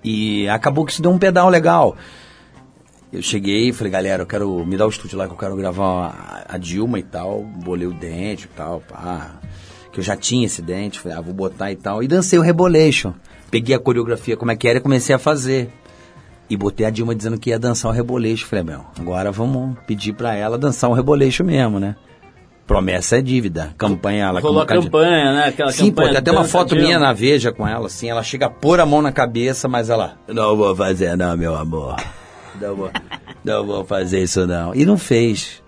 [0.03, 1.97] E acabou que isso deu um pedal legal.
[3.13, 5.57] Eu cheguei e falei, galera, eu quero me dar o estúdio lá que eu quero
[5.57, 7.43] gravar a, a Dilma e tal.
[7.43, 9.41] Bolei o dente e tal, pá.
[9.93, 11.01] Que eu já tinha esse dente.
[11.01, 12.03] Falei, ah, vou botar e tal.
[12.03, 13.13] E dancei o Rebolation.
[13.51, 15.71] Peguei a coreografia como é que era e comecei a fazer.
[16.49, 18.47] E botei a Dilma dizendo que ia dançar o Reboleixo.
[18.47, 21.97] Falei, meu, agora vamos pedir pra ela dançar um Reboleixo mesmo, né?
[22.71, 23.75] Promessa é dívida.
[23.77, 25.45] Campanha ela Rolou a campanha, né?
[25.49, 28.23] Aquela Sim, pô, campanha tem até uma foto minha na Veja com ela, assim, ela
[28.23, 31.97] chega a pôr a mão na cabeça, mas ela, não vou fazer não, meu amor.
[32.61, 32.91] Não vou,
[33.45, 34.73] não vou fazer isso não.
[34.73, 35.61] E não fez,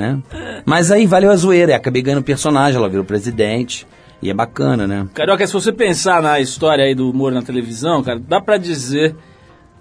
[0.00, 0.18] né?
[0.64, 3.86] Mas aí valeu a zoeira, acabei ganhando personagem, ela virou presidente,
[4.22, 5.06] e é bacana, né?
[5.14, 9.14] Carioca, se você pensar na história aí do humor na televisão, cara, dá pra dizer,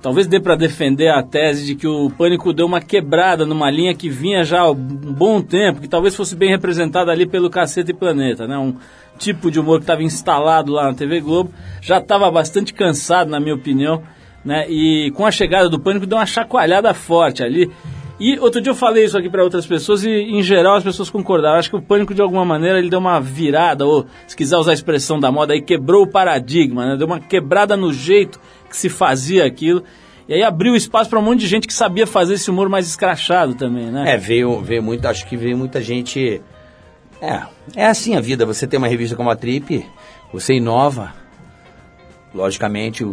[0.01, 3.95] talvez dê pra defender a tese de que o Pânico deu uma quebrada numa linha
[3.95, 7.91] que vinha já há um bom tempo, que talvez fosse bem representada ali pelo Caceta
[7.91, 8.57] e Planeta, né?
[8.57, 8.75] Um
[9.17, 11.51] tipo de humor que estava instalado lá na TV Globo,
[11.81, 14.01] já estava bastante cansado, na minha opinião,
[14.43, 14.65] né?
[14.69, 17.69] E com a chegada do Pânico deu uma chacoalhada forte ali.
[18.19, 21.09] E outro dia eu falei isso aqui para outras pessoas e, em geral, as pessoas
[21.09, 21.57] concordaram.
[21.57, 24.71] Acho que o Pânico, de alguma maneira, ele deu uma virada, ou, se quiser usar
[24.71, 26.97] a expressão da moda, aí quebrou o paradigma, né?
[26.97, 28.39] Deu uma quebrada no jeito
[28.69, 29.83] que se fazia aquilo.
[30.27, 32.87] E aí abriu espaço para um monte de gente que sabia fazer esse humor mais
[32.87, 34.13] escrachado também, né?
[34.13, 36.41] É, veio, veio muito, acho que veio muita gente.
[37.21, 37.41] É,
[37.75, 38.45] é assim a vida.
[38.45, 39.83] Você tem uma revista como a Trip,
[40.31, 41.13] você inova.
[42.33, 43.03] Logicamente,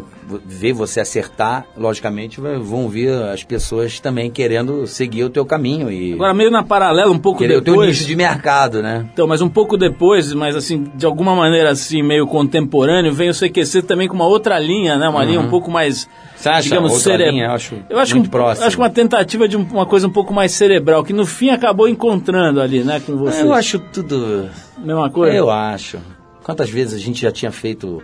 [0.44, 6.12] ver você acertar, logicamente vão vir as pessoas também querendo seguir o teu caminho e
[6.12, 7.88] Agora, meio na paralela, um pouco querer o teu depois...
[7.88, 9.08] nicho de mercado, né?
[9.12, 13.34] Então, mas um pouco depois, mas assim, de alguma maneira assim, meio contemporâneo, vem o
[13.34, 15.08] CQC também com uma outra linha, né?
[15.08, 16.10] Uma linha um pouco mais, Uhum.
[16.36, 17.46] Você acha digamos, outra cere- linha?
[17.46, 18.66] Eu acho eu acho muito um- próximo.
[18.66, 21.88] Acho uma tentativa de um- uma coisa um pouco mais cerebral, que no fim acabou
[21.88, 23.42] encontrando ali, né, com você.
[23.42, 24.50] Eu acho tudo.
[24.78, 25.34] Mesma coisa?
[25.34, 25.98] Eu acho.
[26.44, 28.02] Quantas vezes a gente já tinha feito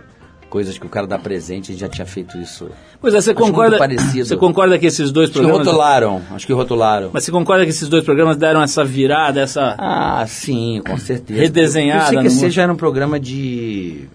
[0.53, 2.69] coisas que o cara dá presente, a gente já tinha feito isso.
[3.01, 3.75] Pois é, você concorda,
[4.23, 5.65] você concorda que esses dois Acho que programas...
[5.65, 7.09] rotularam, acho que rotularam.
[7.11, 9.73] Mas você concorda que esses dois programas deram essa virada, essa...
[9.79, 11.41] Ah, sim, com certeza.
[11.41, 12.39] Redesenhada Eu sei que mundo.
[12.39, 14.07] seja era um programa de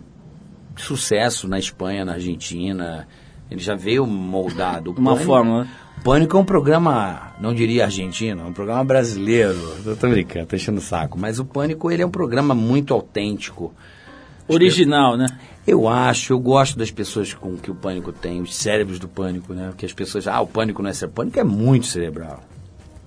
[0.77, 3.09] sucesso na Espanha, na Argentina.
[3.51, 4.93] Ele já veio moldado.
[4.97, 5.71] Uma Pânico- fórmula, né?
[6.05, 9.59] Pânico é um programa, não diria argentino, é um programa brasileiro.
[9.85, 11.19] Eu tô brincando, tô enchendo o saco.
[11.19, 13.75] Mas o Pânico, ele é um programa muito autêntico.
[14.49, 15.27] Original, né?
[15.67, 19.53] Eu acho, eu gosto das pessoas com que o pânico tem, os cérebros do pânico,
[19.53, 19.73] né?
[19.77, 21.13] Que as pessoas, ah, o pânico não é cerebral.
[21.13, 22.43] O pânico é muito cerebral.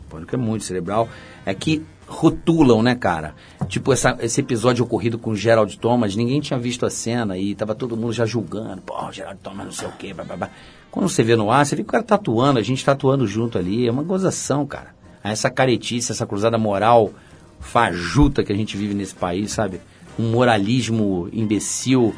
[0.07, 1.09] O pânico é muito cerebral.
[1.45, 3.33] É que rotulam, né, cara?
[3.67, 7.55] Tipo, essa- esse episódio ocorrido com o Gerald Thomas, ninguém tinha visto a cena e
[7.55, 8.81] tava todo mundo já julgando.
[8.81, 10.49] Pô, o Gerald Thomas não sei o quê, blá, blá, blá.
[10.91, 13.57] Quando você vê no ar, você vê que o cara tatuando, a gente tatuando junto
[13.57, 13.87] ali.
[13.87, 14.93] É uma gozação, cara.
[15.23, 17.11] Essa caretice, essa cruzada moral
[17.59, 19.79] fajuta que a gente vive nesse país, sabe?
[20.19, 22.13] Um moralismo imbecil,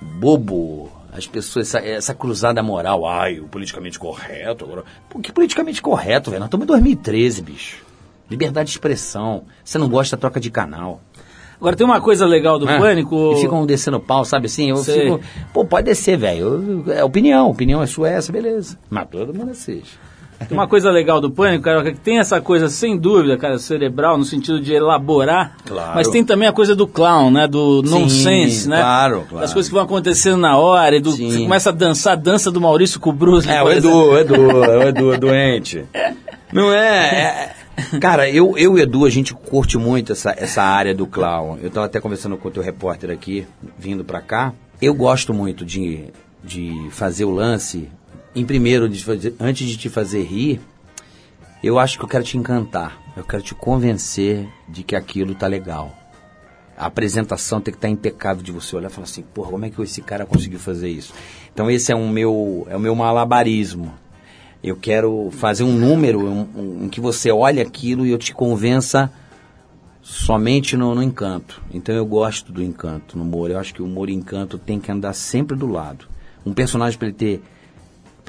[0.00, 0.90] bobo.
[1.12, 4.64] As pessoas, essa, essa cruzada moral, ai, o politicamente correto.
[4.64, 4.84] Agora...
[5.08, 6.40] Pô, que politicamente correto, velho?
[6.40, 7.84] Nós estamos em 2013, bicho.
[8.30, 9.42] Liberdade de expressão.
[9.64, 11.00] Você não gosta, troca de canal.
[11.60, 12.78] Agora tem uma coisa legal do É.
[12.78, 13.34] Pânico.
[13.36, 14.70] E ficam descendo pau, sabe assim?
[14.70, 15.02] Eu Sei.
[15.02, 15.20] fico.
[15.52, 16.84] Pô, pode descer, velho.
[16.90, 18.78] É opinião, opinião é sua, é essa, beleza.
[18.88, 19.98] Mas todo mundo assiste.
[20.50, 24.24] Uma coisa legal do Pânico, cara, que tem essa coisa, sem dúvida, cara, cerebral, no
[24.24, 25.56] sentido de elaborar.
[25.66, 25.92] Claro.
[25.94, 27.46] Mas tem também a coisa do clown, né?
[27.46, 28.78] Do Sim, nonsense, né?
[28.78, 29.42] claro, claro.
[29.42, 31.30] Das coisas que vão acontecendo na hora, e do, Sim.
[31.30, 33.48] você começa a dançar a dança do Maurício com o Bruce.
[33.48, 33.70] É, o.
[33.70, 35.84] Edu, o Edu, o Edu é doente.
[36.52, 40.62] Não é, é- Cara, eu, eu e o Edu, a gente curte muito essa, essa
[40.62, 41.58] área do clown.
[41.62, 43.46] Eu tava até conversando com o teu repórter aqui,
[43.78, 44.52] vindo pra cá.
[44.80, 46.04] Eu gosto muito de,
[46.42, 47.88] de fazer o lance.
[48.34, 48.88] Em primeiro,
[49.40, 50.60] antes de te fazer rir,
[51.62, 52.98] eu acho que eu quero te encantar.
[53.16, 55.96] Eu quero te convencer de que aquilo tá legal.
[56.78, 59.70] A apresentação tem que estar impecável de você olhar e falar assim, porra, como é
[59.70, 61.12] que esse cara conseguiu fazer isso?
[61.52, 63.92] Então esse é o meu, é o meu malabarismo.
[64.62, 68.32] Eu quero fazer um número um- um- em que você olhe aquilo e eu te
[68.32, 69.10] convença
[70.00, 71.60] somente no, no encanto.
[71.72, 73.50] Então eu gosto do encanto no humor.
[73.50, 76.06] Eu acho que o humor e encanto tem que andar sempre do lado.
[76.46, 77.42] Um personagem para ele ter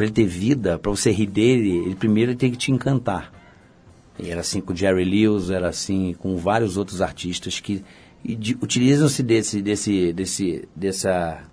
[0.02, 3.32] para ele ter vida, para você rir dele, ele primeiro tem que te encantar.
[4.18, 7.84] E era assim com Jerry Lewis, era assim com vários outros artistas que
[8.60, 11.44] utilizam-se desse, desse, desse, dessa,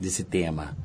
[0.00, 0.76] desse tema.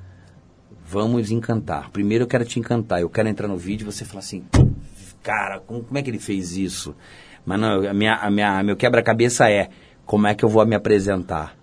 [0.85, 1.89] Vamos encantar.
[1.89, 3.01] Primeiro eu quero te encantar.
[3.01, 4.43] Eu quero entrar no vídeo e você falar assim,
[5.23, 6.95] cara, como, como é que ele fez isso?
[7.43, 9.69] Mas não, a minha, a minha, meu quebra-cabeça é
[10.05, 11.57] como é que eu vou me apresentar.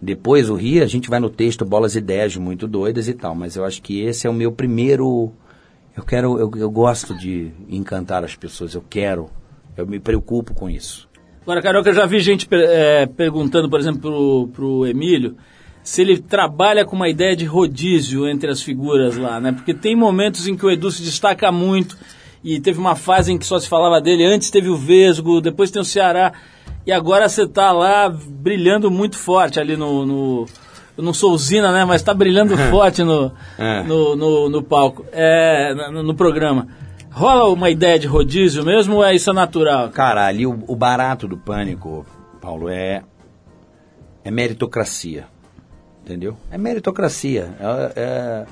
[0.00, 3.56] Depois o Rio, a gente vai no texto, bolas ideias muito doidas e tal, mas
[3.56, 5.32] eu acho que esse é o meu primeiro.
[5.96, 9.28] Eu quero, eu, eu gosto de encantar as pessoas, eu quero,
[9.76, 11.08] eu me preocupo com isso.
[11.42, 15.36] Agora, Carioca, eu já vi gente é, perguntando, por exemplo, pro, pro Emílio,
[15.82, 19.52] se ele trabalha com uma ideia de rodízio entre as figuras lá, né?
[19.52, 21.96] Porque tem momentos em que o Edu se destaca muito
[22.42, 24.24] e teve uma fase em que só se falava dele.
[24.24, 26.32] Antes teve o Vesgo, depois tem o Ceará
[26.86, 30.06] e agora você tá lá brilhando muito forte ali no...
[30.06, 30.46] no
[30.96, 31.84] eu não sou usina, né?
[31.84, 33.84] Mas tá brilhando forte no, É.
[33.84, 36.66] no, no, no palco, é, no, no programa.
[37.10, 39.90] Rola uma ideia de rodízio mesmo ou é isso é natural?
[39.90, 42.04] Cara, ali o, o barato do pânico,
[42.40, 43.02] Paulo, é,
[44.24, 45.26] é meritocracia.
[46.04, 46.36] Entendeu?
[46.50, 47.54] É meritocracia.
[47.60, 48.46] É, é-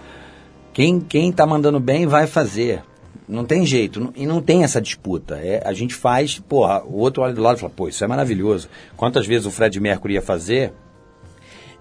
[0.72, 2.82] quem, quem tá mandando bem vai fazer.
[3.28, 3.98] Não tem jeito.
[4.00, 5.36] não- E não tem essa disputa.
[5.36, 8.06] É, a gente faz, porra, o outro olha do lado e fala, pô, isso é
[8.06, 8.68] maravilhoso.
[8.96, 10.72] Quantas vezes o Fred Mercury ia fazer?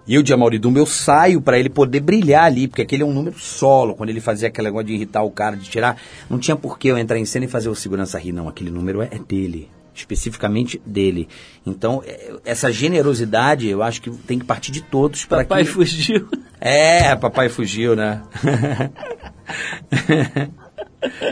[0.07, 3.13] E eu de Amauridumbra, eu saio para ele poder brilhar ali, porque aquele é um
[3.13, 3.95] número solo.
[3.95, 6.87] Quando ele fazia aquele negócio de irritar o cara, de tirar, não tinha por que
[6.89, 8.47] eu entrar em cena e fazer o segurança rir, não.
[8.47, 11.27] Aquele número é, é dele, especificamente dele.
[11.65, 15.71] Então, é, essa generosidade, eu acho que tem que partir de todos para Papai que...
[15.71, 16.29] fugiu.
[16.61, 18.21] É, papai fugiu, né?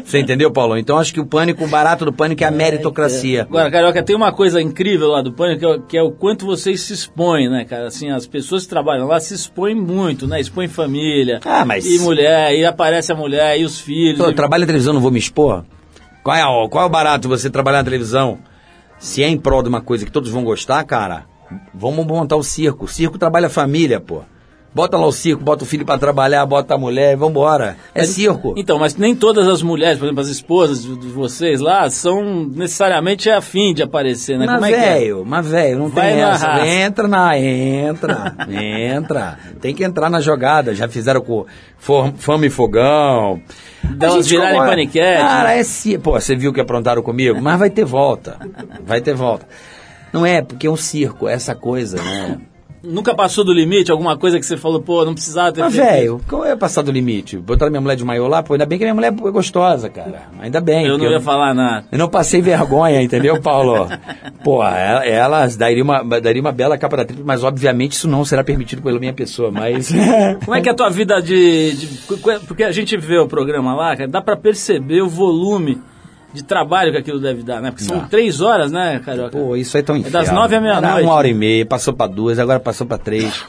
[0.04, 0.78] Você entendeu, Paulo?
[0.78, 3.42] Então acho que o pânico, o barato do pânico é a meritocracia.
[3.44, 6.12] Agora, Carioca, tem uma coisa incrível lá do Pânico, que é, o- que é o
[6.12, 7.88] quanto vocês se expõem, né, cara?
[7.88, 10.40] Assim, as pessoas que trabalham lá se expõem muito, né?
[10.40, 11.40] Expõem família.
[11.46, 14.18] Ah, mas- E mulher, e aparece a mulher, e os filhos.
[14.20, 15.64] Pô, e- eu trabalho na televisão, não vou me expor?
[16.24, 18.40] Qual é, o- qual é o barato você trabalhar na televisão?
[18.98, 21.26] Se é em prol de uma coisa que todos vão gostar, cara,
[21.74, 22.86] vamos montar o circo.
[22.86, 24.22] O circo trabalha a família, pô.
[24.76, 27.78] Bota lá o circo, bota o filho pra trabalhar, bota a mulher vambora.
[27.94, 28.56] É circo.
[28.58, 33.30] Então, mas nem todas as mulheres, por exemplo, as esposas de, vocês lá, são necessariamente
[33.30, 34.46] afim de aparecer, né?
[34.48, 34.94] Mas Como é é?
[35.00, 36.48] velho, mas velho, não Vai tem na essa.
[36.48, 36.68] raça.
[36.68, 39.38] Entra na, entra, entra.
[39.62, 40.74] Tem que entrar na jogada.
[40.74, 41.46] Já fizeram com
[41.78, 43.42] Fama e Fogão.
[43.84, 44.72] Dá virarem concorda.
[44.72, 45.22] paniquete.
[45.22, 46.00] Cara, é sim.
[46.00, 47.40] Pô, você viu que aprontaram comigo?
[47.42, 48.40] Mas vai ter volta.
[48.86, 49.46] Vai ter volta.
[50.12, 52.38] Não é, porque é um circo, é essa coisa, né?
[52.84, 53.92] Nunca passou do limite?
[53.92, 56.92] Alguma coisa que você falou, pô, não precisava ter Mas, velho, qual é passar do
[56.92, 57.38] limite?
[57.38, 60.24] Botaram minha mulher de maiô lá, pô, ainda bem que minha mulher é gostosa, cara.
[60.40, 60.86] Ainda bem.
[60.86, 61.86] Eu não ia falar nada.
[61.92, 63.88] Eu não passei vergonha, entendeu, Paulo?
[64.44, 68.26] Pô, ela, ela daria, uma, daria uma bela capa da tripa, mas obviamente isso não
[68.26, 69.90] será permitido pela minha pessoa, mas...
[70.44, 71.88] Como é que é a tua vida de, de-
[72.46, 75.82] Porque a gente vê o programa lá, cara, dá pra perceber o volume
[76.34, 77.70] de trabalho que aquilo deve dar, né?
[77.72, 79.38] Porque são três horas, né, Carioca?
[79.38, 80.18] Pô, isso aí é tão inferno.
[80.20, 81.04] das nove à meia-noite.
[81.04, 83.46] Uma hora e meia, passou pra duas, agora passou pra três.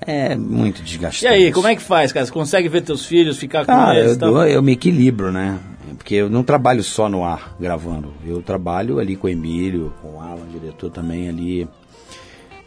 [0.00, 1.24] É muito desgastante.
[1.24, 2.24] E aí, como é que faz, cara?
[2.24, 5.58] Você consegue ver teus filhos, ficar com eles eu, dou- eu me equilibro, né?
[5.96, 8.14] Porque eu não trabalho só no ar gravando.
[8.24, 11.68] Eu trabalho ali com o Emílio, com o Alan, diretor também ali.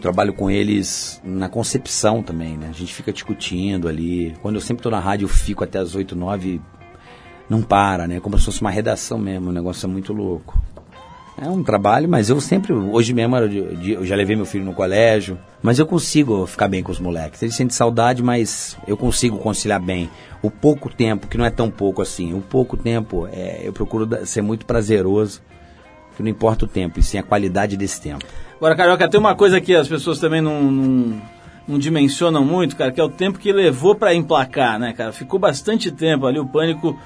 [0.02, 2.68] Trabalho com eles na concepção também, né?
[2.70, 4.36] A gente fica discutindo ali.
[4.42, 6.60] Quando eu sempre tô na rádio, eu fico até as 8, 9.
[7.52, 8.22] Não para, né?
[8.22, 9.50] Como se fosse uma redação mesmo.
[9.50, 10.58] O negócio é muito louco.
[11.38, 15.38] É um trabalho, mas eu sempre, hoje mesmo, eu já levei meu filho no colégio,
[15.62, 17.44] mas eu consigo ficar bem com os moleques.
[17.44, 20.10] Eles sentem saudade, mas eu consigo conciliar bem.
[20.42, 24.08] O pouco tempo, que não é tão pouco assim, o pouco tempo, é, eu procuro
[24.26, 25.42] ser muito prazeroso.
[26.16, 28.24] que não importa o tempo, e sim a qualidade desse tempo.
[28.56, 31.22] Agora, Carioca, tem uma coisa que as pessoas também não, não,
[31.68, 35.12] não dimensionam muito, cara, que é o tempo que levou pra emplacar, né, cara?
[35.12, 36.98] Ficou bastante tempo ali, o Pânico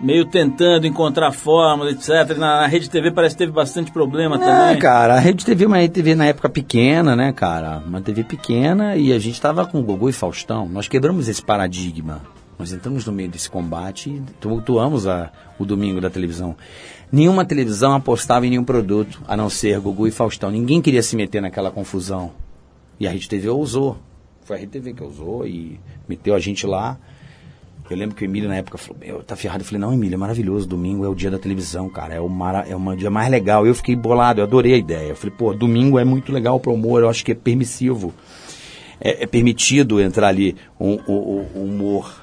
[0.00, 2.36] meio tentando encontrar fórmula, etc.
[2.38, 4.78] Na, na Rede TV parece que teve bastante problema É, também.
[4.78, 7.82] cara, a Rede TV é uma Rede TV na época pequena, né, cara?
[7.86, 10.68] Uma TV pequena e a gente tava com o Gugu e Faustão.
[10.68, 12.22] Nós quebramos esse paradigma.
[12.58, 16.54] Nós entramos no meio desse combate e tumultuamos a, o domingo da televisão.
[17.10, 20.50] Nenhuma televisão apostava em nenhum produto, a não ser Gugu e Faustão.
[20.50, 22.32] Ninguém queria se meter naquela confusão.
[22.98, 23.96] E a Rede TV ousou.
[24.44, 26.98] Foi a Rede TV que ousou e meteu a gente lá.
[27.90, 29.62] Eu lembro que o Emílio na época falou, meu, tá ferrado.
[29.62, 30.66] Eu falei, não, Emílio, é maravilhoso.
[30.66, 32.14] Domingo é o dia da televisão, cara.
[32.14, 33.66] É o, mara, é o dia mais legal.
[33.66, 35.08] Eu fiquei bolado, eu adorei a ideia.
[35.08, 38.14] Eu falei, pô, domingo é muito legal pro humor, eu acho que é permissivo.
[39.00, 42.14] É, é permitido entrar ali um, um- um- um humor.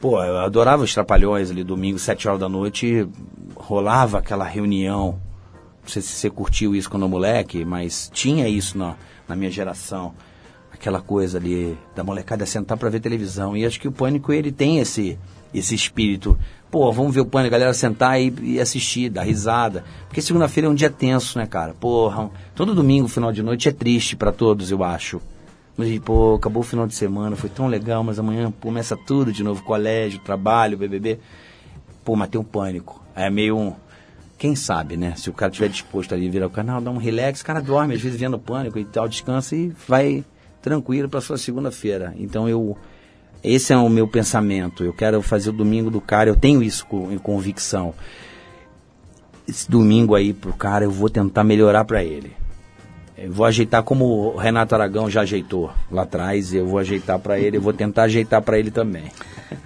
[0.00, 3.08] Pô, eu adorava os Trapalhões ali, domingo, sete horas da noite,
[3.56, 5.18] rolava aquela reunião.
[5.82, 8.94] Não sei se você curtiu isso quando moleque, mas tinha isso na,
[9.26, 10.14] na minha geração.
[10.78, 13.56] Aquela coisa ali da molecada sentar pra ver televisão.
[13.56, 15.18] E acho que o Pânico, ele tem esse,
[15.52, 16.38] esse espírito.
[16.70, 19.84] Pô, vamos ver o Pânico, a galera sentar e, e assistir, dar risada.
[20.06, 21.74] Porque segunda-feira é um dia tenso, né, cara?
[21.74, 25.20] Porra, todo domingo, final de noite, é triste pra todos, eu acho.
[25.76, 29.44] Mas, pô, acabou o final de semana, foi tão legal, mas amanhã começa tudo de
[29.44, 31.20] novo, colégio, trabalho, BBB.
[32.04, 33.00] Pô, mas tem um pânico.
[33.14, 33.72] É meio um...
[34.36, 35.14] Quem sabe, né?
[35.16, 37.94] Se o cara estiver disposto ali virar o canal, dá um relax, o cara dorme,
[37.94, 40.24] às vezes vendo pânico e tal, descansa e vai
[40.62, 42.14] tranquilo para sua segunda-feira.
[42.18, 42.76] Então eu...
[43.42, 44.82] Esse é o meu pensamento.
[44.82, 47.94] Eu quero fazer o domingo do cara, eu tenho isso com, em convicção.
[49.46, 52.32] Esse domingo aí pro cara, eu vou tentar melhorar para ele.
[53.20, 57.38] Eu vou ajeitar como o Renato Aragão já ajeitou lá atrás, eu vou ajeitar para
[57.38, 59.04] ele, eu vou tentar ajeitar para ele também.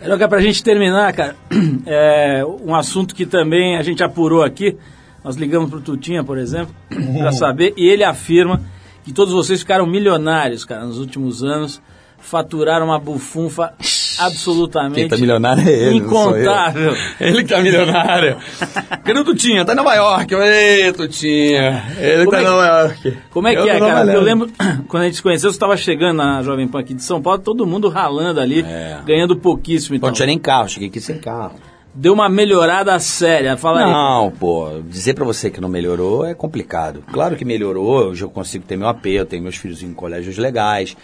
[0.01, 1.37] Carioca, pra gente terminar, cara,
[1.85, 4.77] é um assunto que também a gente apurou aqui.
[5.23, 6.75] Nós ligamos pro Tutinha, por exemplo,
[7.19, 8.63] pra saber, e ele afirma
[9.05, 11.81] que todos vocês ficaram milionários, cara, nos últimos anos.
[12.25, 13.75] Faturaram uma bufunfa
[14.21, 16.43] absolutamente Quem tá milionário é ele, não sou eu.
[16.43, 16.97] incontável.
[17.19, 18.37] Ele que tá milionário.
[19.03, 19.65] Cadê o Tutinha?
[19.65, 20.33] Tá em Nova York.
[20.33, 21.85] Ei, Tutinha.
[21.99, 23.19] Ele Como tá é em Nova York.
[23.29, 24.13] Como é que Eu é, cara?
[24.13, 24.49] Eu lembro,
[24.87, 27.41] quando a gente se conheceu, você estava chegando na Jovem Pan aqui de São Paulo,
[27.41, 28.65] todo mundo ralando ali,
[29.05, 29.97] ganhando pouquíssimo.
[29.97, 30.09] Então.
[30.09, 31.55] não tinha nem carro, cheguei aqui sem carro.
[31.95, 33.57] Deu uma melhorada séria.
[33.57, 33.93] Fala aí.
[33.93, 37.05] Não, pô, dizer pra você que não melhorou é complicado.
[37.13, 40.39] Claro que melhorou, hoje eu consigo ter meu AP, eu tenho meus filhos em colégios
[40.39, 40.97] legais,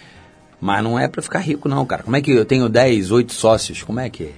[0.59, 2.01] mas não é pra ficar rico não, cara.
[2.01, 3.83] Como é que eu tenho 10, 8 sócios?
[3.83, 4.33] Como é que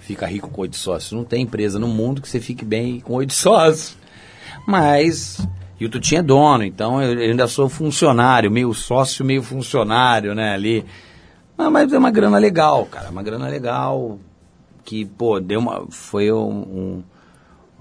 [0.00, 1.12] fica rico com 8 sócios?
[1.12, 3.96] Não tem empresa no mundo que você fique bem com 8 sócios.
[4.66, 5.46] Mas
[5.78, 10.34] e o Tutinho é dono, então eu eu ainda sou funcionário, meio sócio, meio funcionário,
[10.34, 10.84] né, ali.
[11.56, 14.18] Ah, mas é uma grana legal, cara, uma grana legal
[14.84, 17.02] que, pô, deu uma foi um, um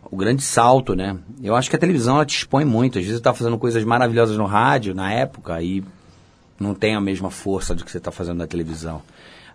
[0.10, 1.18] o grande salto, né?
[1.41, 2.99] Eu acho que a televisão ela te expõe muito.
[2.99, 5.84] Às vezes você tá fazendo coisas maravilhosas no rádio, na época, e
[6.60, 9.01] não tem a mesma força do que você está fazendo na televisão.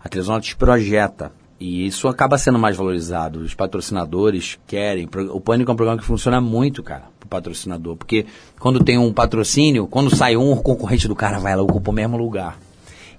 [0.03, 1.33] A televisão te projeta.
[1.61, 3.41] E isso acaba sendo mais valorizado.
[3.41, 5.09] Os patrocinadores querem.
[5.33, 7.97] O Pânico é um programa que funciona muito, cara, pro patrocinador.
[7.97, 8.27] Porque
[8.59, 11.95] quando tem um patrocínio, quando sai um, o concorrente do cara vai lá, ocupa o
[11.95, 12.59] mesmo lugar.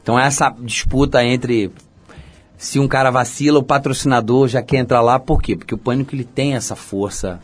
[0.01, 1.71] Então essa disputa entre
[2.59, 5.55] se um cara vacila, o patrocinador já quer entrar lá, por quê?
[5.55, 7.39] Porque o Pânico ele tem essa força,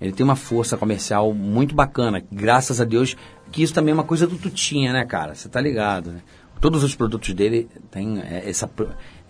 [0.00, 3.16] ele tem uma força comercial muito bacana, graças a Deus,
[3.52, 5.36] que isso também é uma coisa do Tutinha, né, cara?
[5.36, 6.22] Você tá ligado, né?
[6.60, 8.68] Todos os produtos dele têm é, essa,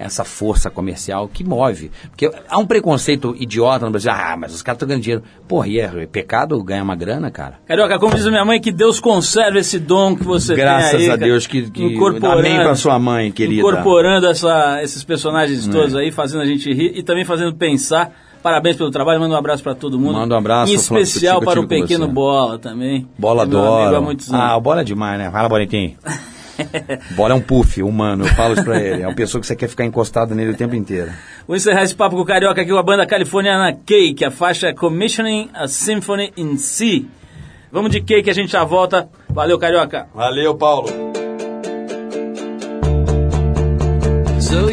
[0.05, 1.91] essa força comercial que move.
[2.11, 5.23] Porque há um preconceito idiota no Brasil, ah, mas os caras estão ganhando dinheiro.
[5.49, 7.59] Porra, e é pecado ganhar uma grana, cara?
[7.67, 11.01] Carioca, como diz a minha mãe, que Deus conserve esse dom que você Graças tem
[11.01, 11.11] aí.
[11.11, 13.61] a Deus que- que- amém pra sua mãe, querida.
[13.61, 15.71] Incorporando essa, esses personagens É.
[15.71, 18.13] todos aí, fazendo a gente rir e também fazendo pensar.
[18.43, 20.15] Parabéns pelo trabalho, manda um abraço pra todo mundo.
[20.15, 22.09] Manda um abraço, Em especial para o pequeno.
[22.09, 23.07] Bola também.
[23.17, 23.47] Bola É
[24.33, 24.33] anos.
[24.33, 25.31] Ah, o bola é demais, né?
[25.31, 25.95] Fala, Bonitinho.
[27.17, 29.03] bola é um puff humano, eu falo isso pra ele.
[29.03, 31.11] É uma pessoa que você quer ficar encostado nele o tempo inteiro.
[31.47, 34.25] Vou encerrar esse papo com o Carioca aqui com a banda californiana Cake.
[34.25, 37.05] A faixa é Commissioning a Symphony in C.
[37.71, 39.09] Vamos de Cake, a gente já volta.
[39.29, 40.07] Valeu, Carioca.
[40.15, 40.89] Valeu, Paulo.
[44.53, 44.69] So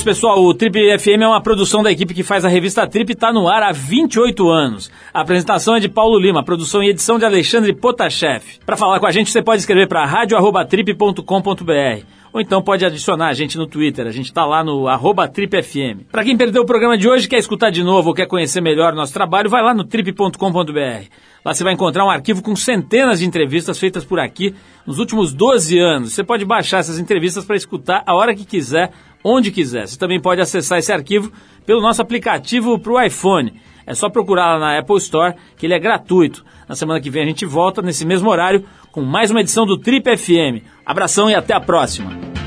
[0.00, 0.42] isso, pessoal.
[0.42, 3.32] O Trip FM é uma produção da equipe que faz a revista Trip e está
[3.32, 4.90] no ar há 28 anos.
[5.12, 8.42] A apresentação é de Paulo Lima, produção e edição de Alexandre Potashev.
[8.64, 13.32] Para falar com a gente, você pode escrever para radio@trip.com.br ou então pode adicionar a
[13.32, 14.06] gente no Twitter.
[14.06, 14.86] A gente está lá no
[15.32, 16.04] TripFM.
[16.10, 18.94] Para quem perdeu o programa de hoje, quer escutar de novo ou quer conhecer melhor
[18.94, 21.08] nosso trabalho, vai lá no trip.com.br.
[21.44, 24.54] Lá você vai encontrar um arquivo com centenas de entrevistas feitas por aqui
[24.86, 26.12] nos últimos 12 anos.
[26.12, 28.92] Você pode baixar essas entrevistas para escutar a hora que quiser,
[29.24, 29.86] onde quiser.
[29.86, 31.32] Você também pode acessar esse arquivo
[31.64, 33.54] pelo nosso aplicativo para o iPhone.
[33.86, 36.44] É só procurar lá na Apple Store, que ele é gratuito.
[36.68, 39.78] Na semana que vem a gente volta, nesse mesmo horário, com mais uma edição do
[39.78, 40.64] Trip FM.
[40.84, 42.39] Abração e até a próxima.